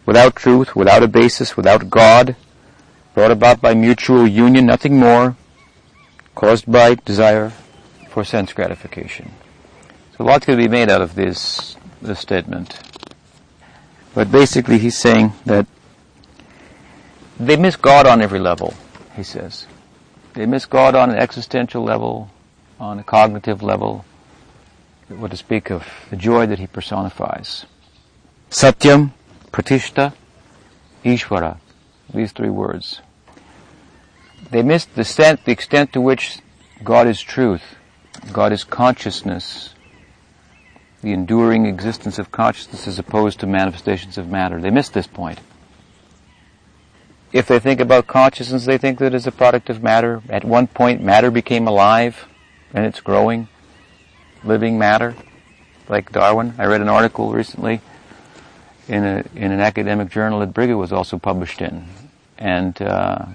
[0.04, 2.36] without truth, without a basis, without God,
[3.14, 5.36] brought about by mutual union, nothing more,
[6.34, 7.52] caused by desire
[8.08, 9.32] for sense gratification.
[10.20, 12.78] So a lot could be made out of this, this statement.
[14.12, 15.66] But basically he's saying that
[17.38, 18.74] they miss God on every level,
[19.16, 19.66] he says.
[20.34, 22.30] They miss God on an existential level,
[22.78, 24.04] on a cognitive level,
[25.08, 27.64] what to speak of the joy that he personifies.
[28.50, 29.12] Satyam,
[29.50, 30.12] Pratishta,
[31.02, 31.56] Ishvara.
[32.12, 33.00] These three words.
[34.50, 36.40] They miss the extent, the extent to which
[36.84, 37.62] God is truth,
[38.34, 39.70] God is consciousness,
[41.02, 44.60] the enduring existence of consciousness as opposed to manifestations of matter.
[44.60, 45.40] They miss this point.
[47.32, 50.22] If they think about consciousness, they think that it's a product of matter.
[50.28, 52.26] At one point, matter became alive,
[52.74, 53.48] and it's growing,
[54.42, 55.14] living matter,
[55.88, 56.54] like Darwin.
[56.58, 57.80] I read an article recently
[58.88, 61.86] in a in an academic journal that Brigger was also published in,
[62.36, 63.26] and uh,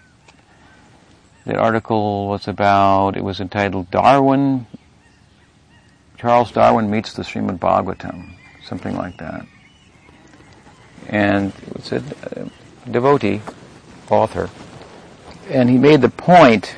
[1.46, 3.16] the article was about.
[3.16, 4.68] It was entitled "Darwin."
[6.18, 8.32] Charles Darwin meets the Srimad Bhagavatam,
[8.64, 9.46] something like that,
[11.08, 12.48] and it's a uh,
[12.90, 13.42] devotee
[14.10, 14.50] author,
[15.50, 16.76] and he made the point,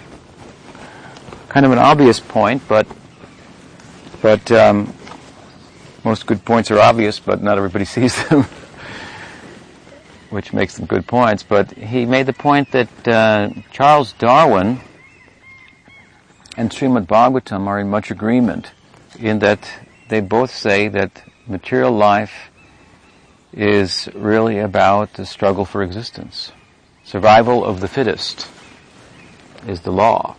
[1.49, 2.87] kind of an obvious point, but
[4.21, 4.93] but um,
[6.03, 8.45] most good points are obvious, but not everybody sees them,
[10.31, 11.43] which makes them good points.
[11.43, 14.81] But he made the point that uh, Charles Darwin
[16.57, 18.71] and Srimad Bhagavatam are in much agreement
[19.19, 19.69] in that
[20.09, 22.51] they both say that material life
[23.53, 26.51] is really about the struggle for existence.
[27.03, 28.47] Survival of the fittest
[29.67, 30.35] is the law.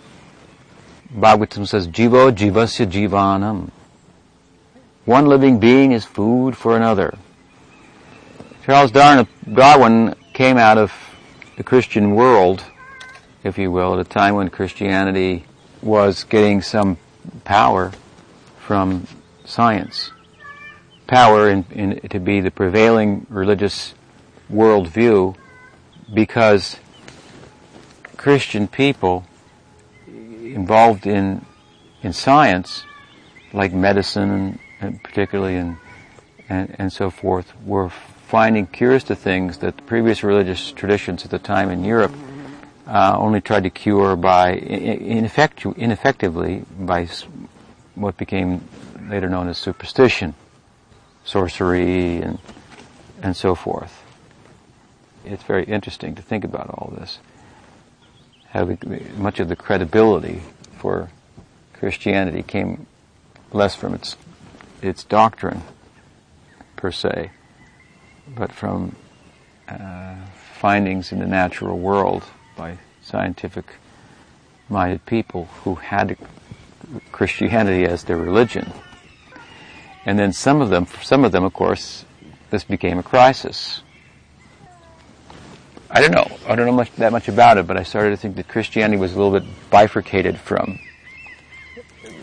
[1.14, 3.70] Bhagavatam says, Jivo jivasya jivanam.
[5.04, 7.16] One living being is food for another.
[8.64, 10.92] Charles Darwin came out of
[11.56, 12.62] the Christian world,
[13.42, 15.46] if you will, at a time when Christianity
[15.80, 16.98] was getting some
[17.44, 17.92] power
[18.68, 19.06] from
[19.46, 20.12] science.
[21.06, 23.94] Power in, in, to be the prevailing religious
[24.52, 25.34] worldview
[26.12, 26.76] because
[28.18, 29.24] Christian people
[30.06, 31.46] involved in
[32.02, 32.84] in science,
[33.54, 35.78] like medicine and, and particularly and,
[36.50, 41.38] and and so forth, were finding cures to things that previous religious traditions at the
[41.38, 42.12] time in Europe
[42.86, 47.06] uh, only tried to cure by ineffectu- ineffectively by
[48.00, 48.66] what became
[49.08, 50.34] later known as superstition,
[51.24, 52.38] sorcery, and
[53.22, 54.04] and so forth
[55.24, 57.18] it's very interesting to think about all this.
[58.50, 58.76] How
[59.16, 60.42] much of the credibility
[60.78, 61.10] for
[61.74, 62.86] Christianity came
[63.52, 64.16] less from its
[64.80, 65.62] its doctrine
[66.76, 67.30] per se,
[68.34, 68.94] but from
[69.68, 70.16] uh,
[70.60, 72.24] findings in the natural world
[72.56, 73.74] by scientific
[74.68, 76.16] minded people who had
[77.12, 78.72] Christianity as their religion.
[80.04, 82.04] And then some of them, some of them, of course,
[82.50, 83.82] this became a crisis
[85.90, 86.38] I don't know.
[86.46, 88.98] I don't know much that much about it, but I started to think that Christianity
[88.98, 90.78] was a little bit bifurcated from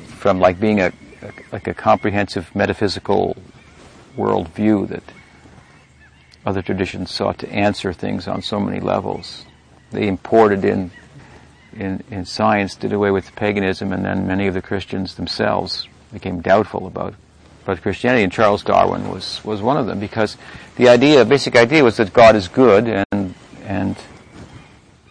[0.05, 0.87] from like being a,
[1.21, 3.35] a like a comprehensive metaphysical
[4.15, 5.03] worldview that
[6.45, 9.45] other traditions sought to answer things on so many levels.
[9.91, 10.91] They imported in
[11.75, 16.41] in, in science did away with paganism, and then many of the Christians themselves became
[16.41, 17.15] doubtful about
[17.63, 20.37] about Christianity, and Charles Darwin was was one of them because
[20.75, 23.97] the idea, basic idea, was that God is good, and and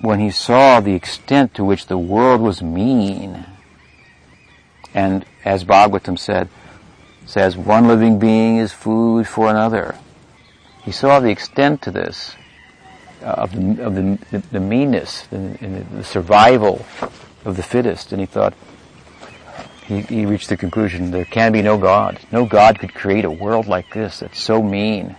[0.00, 3.44] when he saw the extent to which the world was mean,
[4.94, 6.48] and as Bhagavatam said,
[7.26, 9.96] says one living being is food for another.
[10.82, 12.36] He saw the extent to this,
[13.24, 16.84] of, the, of the, the, meanness, the, the survival
[17.44, 18.54] of the fittest, and he thought,
[19.86, 22.18] he, he reached the conclusion there can be no God.
[22.32, 25.16] No God could create a world like this that's so mean.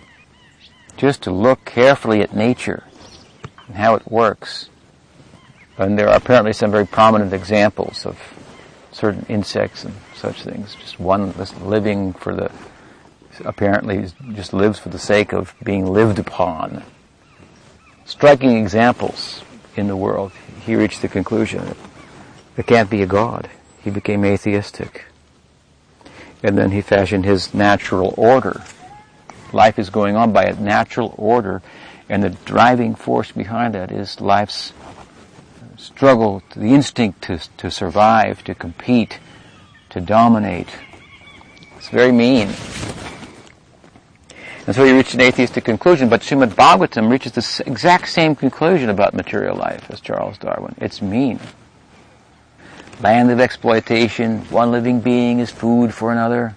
[0.96, 2.84] Just to look carefully at nature
[3.66, 4.70] and how it works.
[5.78, 8.18] And there are apparently some very prominent examples of
[8.92, 10.74] certain insects and such things.
[10.76, 12.50] Just one that's living for the,
[13.44, 16.82] apparently just lives for the sake of being lived upon.
[18.06, 19.42] Striking examples
[19.76, 20.32] in the world.
[20.64, 21.76] He reached the conclusion that
[22.54, 23.50] there can't be a God
[23.86, 25.04] he became atheistic.
[26.42, 28.64] And then he fashioned his natural order.
[29.52, 31.62] Life is going on by a natural order,
[32.08, 34.72] and the driving force behind that is life's
[35.76, 39.20] struggle, the instinct to, to survive, to compete,
[39.90, 40.68] to dominate.
[41.76, 42.48] It's very mean.
[44.66, 48.90] And so he reached an atheistic conclusion, but Srimad Bhagavatam reaches the exact same conclusion
[48.90, 50.74] about material life as Charles Darwin.
[50.78, 51.38] It's mean
[53.00, 56.56] land of exploitation, one living being is food for another.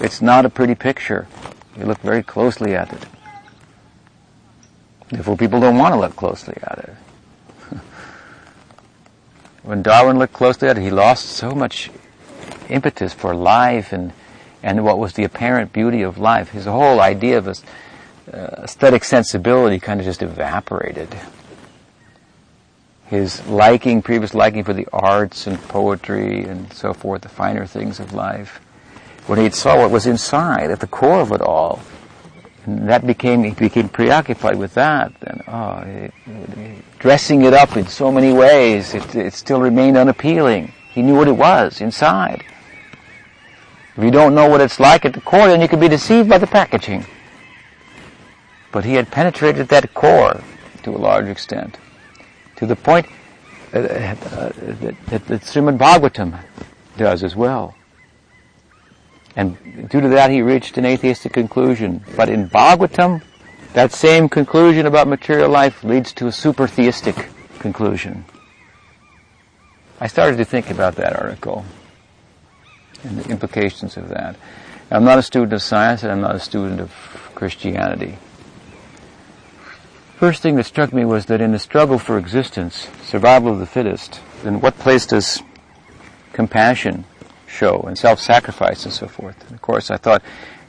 [0.00, 1.26] It's not a pretty picture.
[1.76, 3.06] You look very closely at it.
[5.10, 7.78] Therefore, people don't want to look closely at it.
[9.62, 11.90] when Darwin looked closely at it, he lost so much
[12.68, 14.12] impetus for life and,
[14.64, 16.48] and what was the apparent beauty of life.
[16.48, 17.54] His whole idea of a,
[18.32, 21.14] uh, aesthetic sensibility kind of just evaporated
[23.06, 28.00] his liking, previous liking for the arts and poetry and so forth, the finer things
[28.00, 28.60] of life,
[29.26, 31.80] when he saw what was inside, at the core of it all,
[32.64, 37.76] and that became, he became preoccupied with that, and oh, it, it, dressing it up
[37.76, 40.72] in so many ways, it, it still remained unappealing.
[40.90, 42.44] He knew what it was inside.
[43.96, 46.28] If you don't know what it's like at the core, then you can be deceived
[46.28, 47.06] by the packaging.
[48.72, 50.42] But he had penetrated that core
[50.82, 51.78] to a large extent
[52.56, 53.06] to the point
[53.72, 56.40] uh, uh, that, that, that Srimad Bhagavatam
[56.96, 57.74] does as well.
[59.36, 59.56] And
[59.88, 62.04] due to that, he reached an atheistic conclusion.
[62.16, 63.22] But in Bhagavatam,
[63.74, 67.28] that same conclusion about material life leads to a super theistic
[67.60, 68.24] conclusion.
[70.00, 71.64] I started to think about that article
[73.04, 74.36] and the implications of that.
[74.90, 76.90] I'm not a student of science and I'm not a student of
[77.34, 78.18] Christianity.
[80.16, 83.66] First thing that struck me was that in the struggle for existence, survival of the
[83.66, 85.42] fittest, then what place does
[86.32, 87.04] compassion
[87.46, 89.40] show and self-sacrifice and so forth?
[89.46, 90.22] And of course, I thought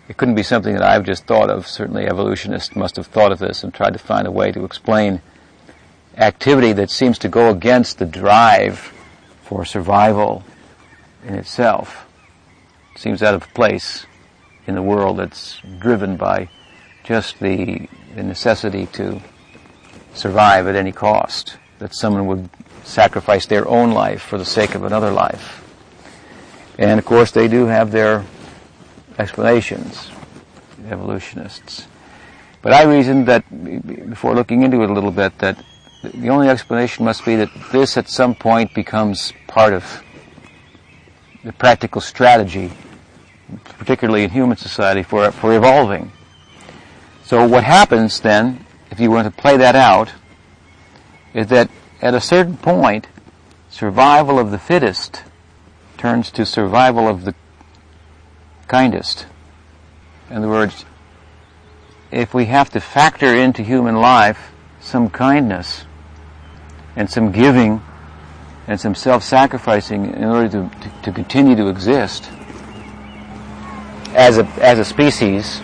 [0.07, 1.67] it couldn't be something that I've just thought of.
[1.67, 5.21] Certainly evolutionists must have thought of this and tried to find a way to explain
[6.17, 8.91] activity that seems to go against the drive
[9.43, 10.43] for survival
[11.25, 12.04] in itself.
[12.95, 14.05] Seems out of place
[14.67, 16.49] in the world that's driven by
[17.03, 19.21] just the, the necessity to
[20.13, 22.49] survive at any cost, that someone would
[22.83, 25.61] sacrifice their own life for the sake of another life.
[26.77, 28.25] And of course, they do have their
[29.19, 30.09] explanations,
[30.89, 31.87] evolutionists.
[32.61, 33.43] But I reasoned that,
[34.09, 35.63] before looking into it a little bit, that
[36.03, 40.01] the only explanation must be that this at some point becomes part of
[41.43, 42.71] the practical strategy,
[43.63, 46.11] particularly in human society, for, for evolving.
[47.23, 48.65] So what happens then
[48.95, 50.13] if you were to play that out,
[51.33, 51.69] is that
[52.01, 53.07] at a certain point,
[53.69, 55.23] survival of the fittest
[55.97, 57.35] turns to survival of the
[58.67, 59.25] kindest.
[60.29, 60.85] In other words,
[62.09, 65.83] if we have to factor into human life some kindness
[66.95, 67.81] and some giving
[68.67, 72.29] and some self-sacrificing in order to, to, to continue to exist
[74.15, 75.61] as a, as a species,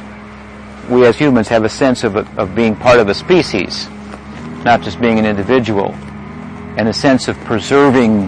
[0.90, 3.88] we as humans have a sense of, of being part of a species,
[4.66, 5.94] not just being an individual,
[6.78, 8.26] and a sense of preserving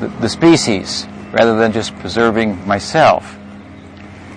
[0.00, 3.36] the, the species rather than just preserving myself.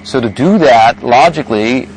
[0.03, 1.87] So to do that, logically,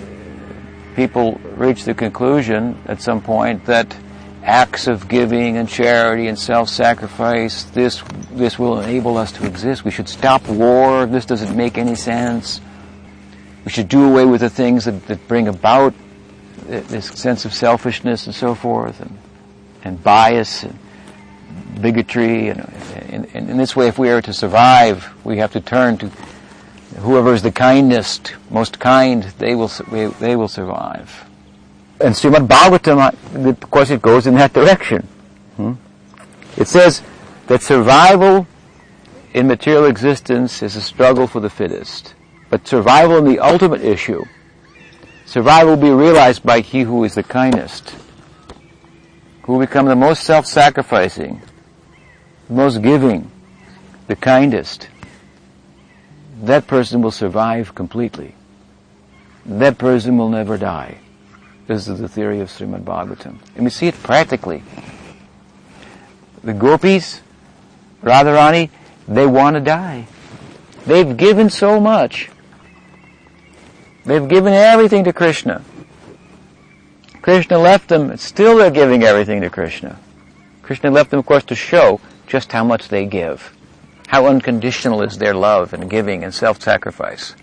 [0.94, 3.96] people reach the conclusion at some point that
[4.44, 9.84] acts of giving and charity and self-sacrifice, this, this will enable us to exist.
[9.84, 11.06] We should stop war.
[11.06, 12.60] This doesn't make any sense.
[13.64, 15.94] We should do away with the things that, that bring about
[16.66, 19.18] this sense of selfishness and so forth, and,
[19.82, 20.78] and bias, and
[21.80, 22.48] bigotry.
[22.48, 22.72] And
[23.08, 26.08] in, in, in this way, if we are to survive, we have to turn to
[26.98, 29.68] whoever is the kindest, most kind, they will,
[30.20, 31.24] they will survive.
[32.04, 35.08] And Srimad Bhagavatam, of course, it goes in that direction.
[35.56, 35.72] Hmm?
[36.54, 37.02] It says
[37.46, 38.46] that survival
[39.32, 42.14] in material existence is a struggle for the fittest.
[42.50, 44.22] But survival in the ultimate issue,
[45.24, 47.96] survival will be realized by he who is the kindest,
[49.44, 51.40] who will become the most self-sacrificing,
[52.48, 53.30] the most giving,
[54.08, 54.88] the kindest.
[56.42, 58.34] That person will survive completely.
[59.46, 60.98] That person will never die.
[61.66, 63.38] This is the theory of Srimad Bhagavatam.
[63.54, 64.62] And we see it practically.
[66.42, 67.22] The gopis,
[68.02, 68.70] Radharani,
[69.08, 70.06] they want to die.
[70.86, 72.30] They've given so much.
[74.04, 75.64] They've given everything to Krishna.
[77.22, 79.98] Krishna left them, still they're giving everything to Krishna.
[80.60, 83.56] Krishna left them, of course, to show just how much they give.
[84.08, 87.34] How unconditional is their love and giving and self-sacrifice.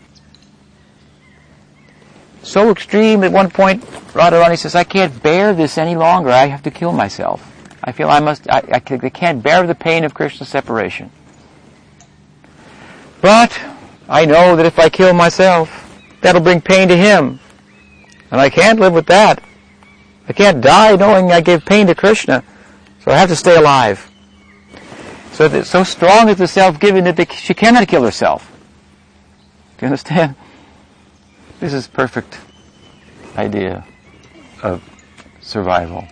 [2.43, 3.83] So extreme at one point,
[4.13, 6.31] Radharani says, I can't bear this any longer.
[6.31, 7.47] I have to kill myself.
[7.83, 11.11] I feel I must, I, I can't bear the pain of Krishna's separation.
[13.21, 13.59] But
[14.09, 15.69] I know that if I kill myself,
[16.21, 17.39] that'll bring pain to him.
[18.31, 19.43] And I can't live with that.
[20.27, 22.43] I can't die knowing I gave pain to Krishna.
[23.01, 24.09] So I have to stay alive.
[25.33, 28.51] So that, so strong is the self-giving that they, she cannot kill herself.
[29.77, 30.35] Do you understand?
[31.62, 32.39] This is perfect
[33.38, 33.86] idea
[34.64, 34.82] of
[35.41, 36.07] survival.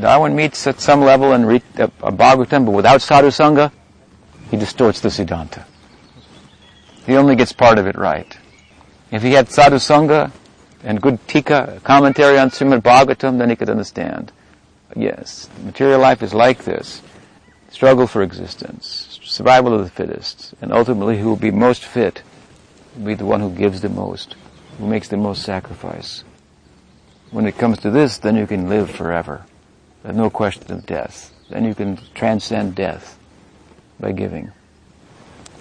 [0.00, 1.54] Darwin meets at some level in a
[1.84, 3.70] uh, Bhagavatam, but without sadhu sangha,
[4.50, 5.64] he distorts the Siddhanta.
[7.06, 8.36] He only gets part of it right.
[9.12, 10.32] If he had sadhu sangha
[10.82, 14.32] and good tika, commentary on Srimad Bhagavatam, then he could understand.
[14.96, 17.00] Yes, material life is like this.
[17.70, 22.22] Struggle for existence, survival of the fittest, and ultimately who will be most fit
[23.02, 24.36] be the one who gives the most,
[24.78, 26.24] who makes the most sacrifice.
[27.30, 29.46] When it comes to this, then you can live forever.
[30.02, 31.32] There's no question of death.
[31.48, 33.18] Then you can transcend death
[33.98, 34.52] by giving.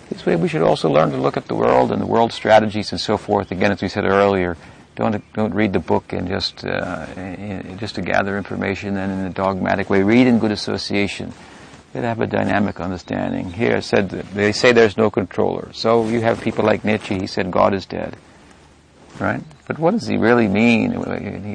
[0.09, 2.91] This way we should also learn to look at the world and the world strategies
[2.91, 3.51] and so forth.
[3.51, 4.57] Again, as we said earlier,
[4.95, 7.05] don't, don't read the book and just, uh,
[7.77, 10.03] just to gather information and in a dogmatic way.
[10.03, 11.31] Read in good association.
[11.93, 13.51] You have a dynamic understanding.
[13.51, 15.73] Here said, they say there's no controller.
[15.73, 18.15] So you have people like Nietzsche, he said God is dead.
[19.19, 19.41] Right?
[19.67, 20.91] But what does he really mean?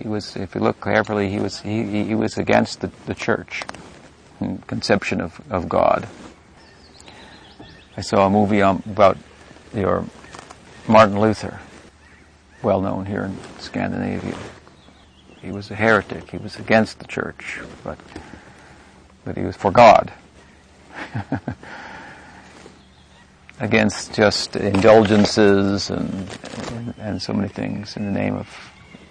[0.03, 3.63] He was, if you look carefully, he was, he, he was against the, the church
[4.67, 6.07] conception of, of God.
[7.97, 9.17] I saw a movie um, about
[9.75, 10.05] your
[10.87, 11.61] Martin Luther,
[12.63, 14.37] well known here in Scandinavia.
[15.41, 16.31] He was a heretic.
[16.31, 17.99] He was against the church, but
[19.25, 20.13] but he was for God.
[23.61, 26.39] against just indulgences and,
[26.73, 28.49] and, and so many things in the name of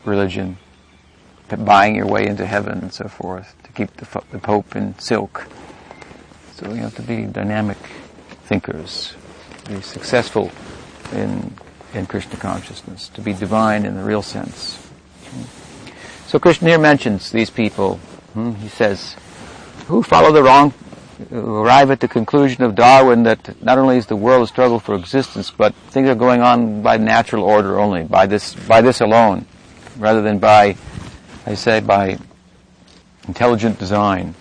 [0.06, 0.58] religion,
[1.60, 5.48] buying your way into heaven and so forth to keep the, the Pope in silk.
[6.54, 7.78] So we have to be dynamic
[8.46, 9.16] thinkers,
[9.68, 10.52] be successful
[11.12, 11.54] in,
[11.94, 14.82] in Krishna consciousness, to be divine in the real sense.
[16.28, 17.96] So Krishna here mentions these people.
[18.34, 19.16] Hmm, he says,
[19.88, 20.74] who follow the wrong,
[21.32, 24.96] arrive at the conclusion of Darwin that not only is the world a struggle for
[24.96, 29.46] existence, but things are going on by natural order only, by this, by this alone,
[29.98, 30.76] rather than by,
[31.46, 32.18] I say, by
[33.28, 34.36] intelligent design.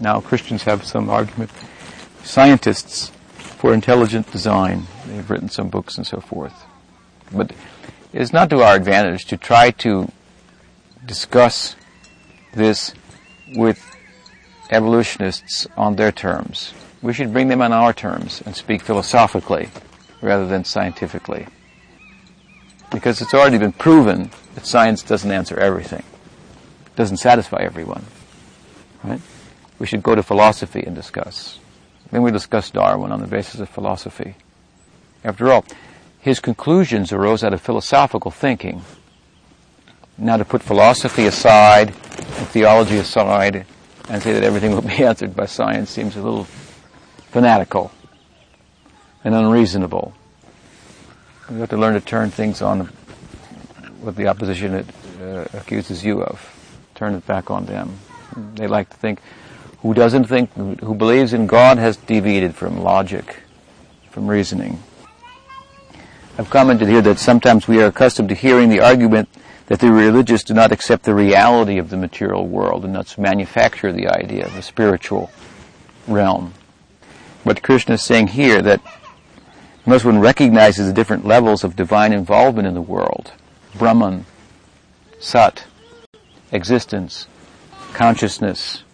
[0.00, 1.50] Now Christians have some argument
[2.22, 4.86] scientists for intelligent design.
[5.06, 6.54] They've written some books and so forth.
[7.32, 7.52] But
[8.12, 10.10] it is not to our advantage to try to
[11.04, 11.74] discuss
[12.54, 12.94] this
[13.56, 13.97] with
[14.70, 16.72] evolutionists on their terms.
[17.02, 19.68] We should bring them on our terms and speak philosophically
[20.20, 21.46] rather than scientifically.
[22.90, 26.02] Because it's already been proven that science doesn't answer everything.
[26.86, 28.04] It doesn't satisfy everyone.
[29.04, 29.20] Right?
[29.78, 31.60] We should go to philosophy and discuss.
[32.10, 34.34] Then we discuss Darwin on the basis of philosophy.
[35.22, 35.64] After all,
[36.18, 38.82] his conclusions arose out of philosophical thinking.
[40.16, 43.66] Now to put philosophy aside theology aside
[44.08, 46.44] and say that everything will be answered by science seems a little
[47.30, 47.90] fanatical
[49.24, 50.14] and unreasonable.
[51.50, 52.86] We have to learn to turn things on
[54.00, 54.86] what the opposition
[55.20, 56.54] uh, accuses you of.
[56.94, 57.98] Turn it back on them.
[58.54, 59.20] They like to think
[59.80, 63.42] who doesn't think, who believes in God has deviated from logic,
[64.10, 64.82] from reasoning.
[66.36, 69.28] I've commented here that sometimes we are accustomed to hearing the argument
[69.68, 73.92] that the religious do not accept the reality of the material world and thus manufacture
[73.92, 75.30] the idea of a spiritual
[76.06, 76.54] realm.
[77.44, 78.80] But Krishna is saying here that
[79.84, 83.32] unless one recognizes the different levels of divine involvement in the world,
[83.76, 84.24] Brahman,
[85.20, 85.64] Sat,
[86.50, 87.26] existence,
[87.92, 88.84] consciousness,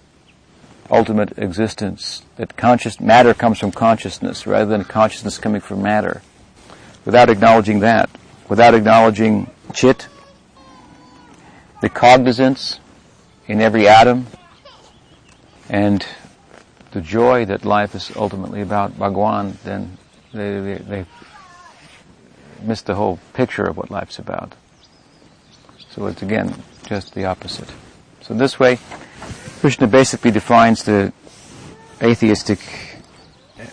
[0.90, 6.22] ultimate existence, that conscious matter comes from consciousness rather than consciousness coming from matter.
[7.04, 8.10] Without acknowledging that,
[8.48, 10.08] without acknowledging chit,
[11.84, 12.80] the cognizance
[13.46, 14.26] in every atom,
[15.68, 16.06] and
[16.92, 19.98] the joy that life is ultimately about, Bhagwan, then
[20.32, 21.06] they, they, they
[22.62, 24.54] miss the whole picture of what life's about.
[25.90, 26.54] So it's again
[26.86, 27.70] just the opposite.
[28.22, 28.78] So this way,
[29.60, 31.12] Krishna basically defines the
[32.00, 32.60] atheistic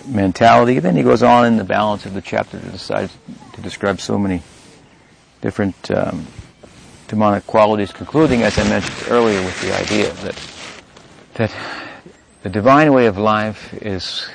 [0.05, 0.79] mentality.
[0.79, 3.09] Then he goes on in the balance of the chapter to decide
[3.53, 4.43] to describe so many
[5.39, 6.27] different um,
[7.11, 10.41] demonic qualities, concluding, as I mentioned earlier, with the idea that
[11.33, 11.51] that
[12.41, 14.29] the divine way of life is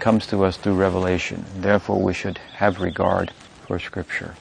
[0.00, 1.44] comes to us through revelation.
[1.56, 3.30] Therefore, we should have regard
[3.66, 4.34] for Scripture.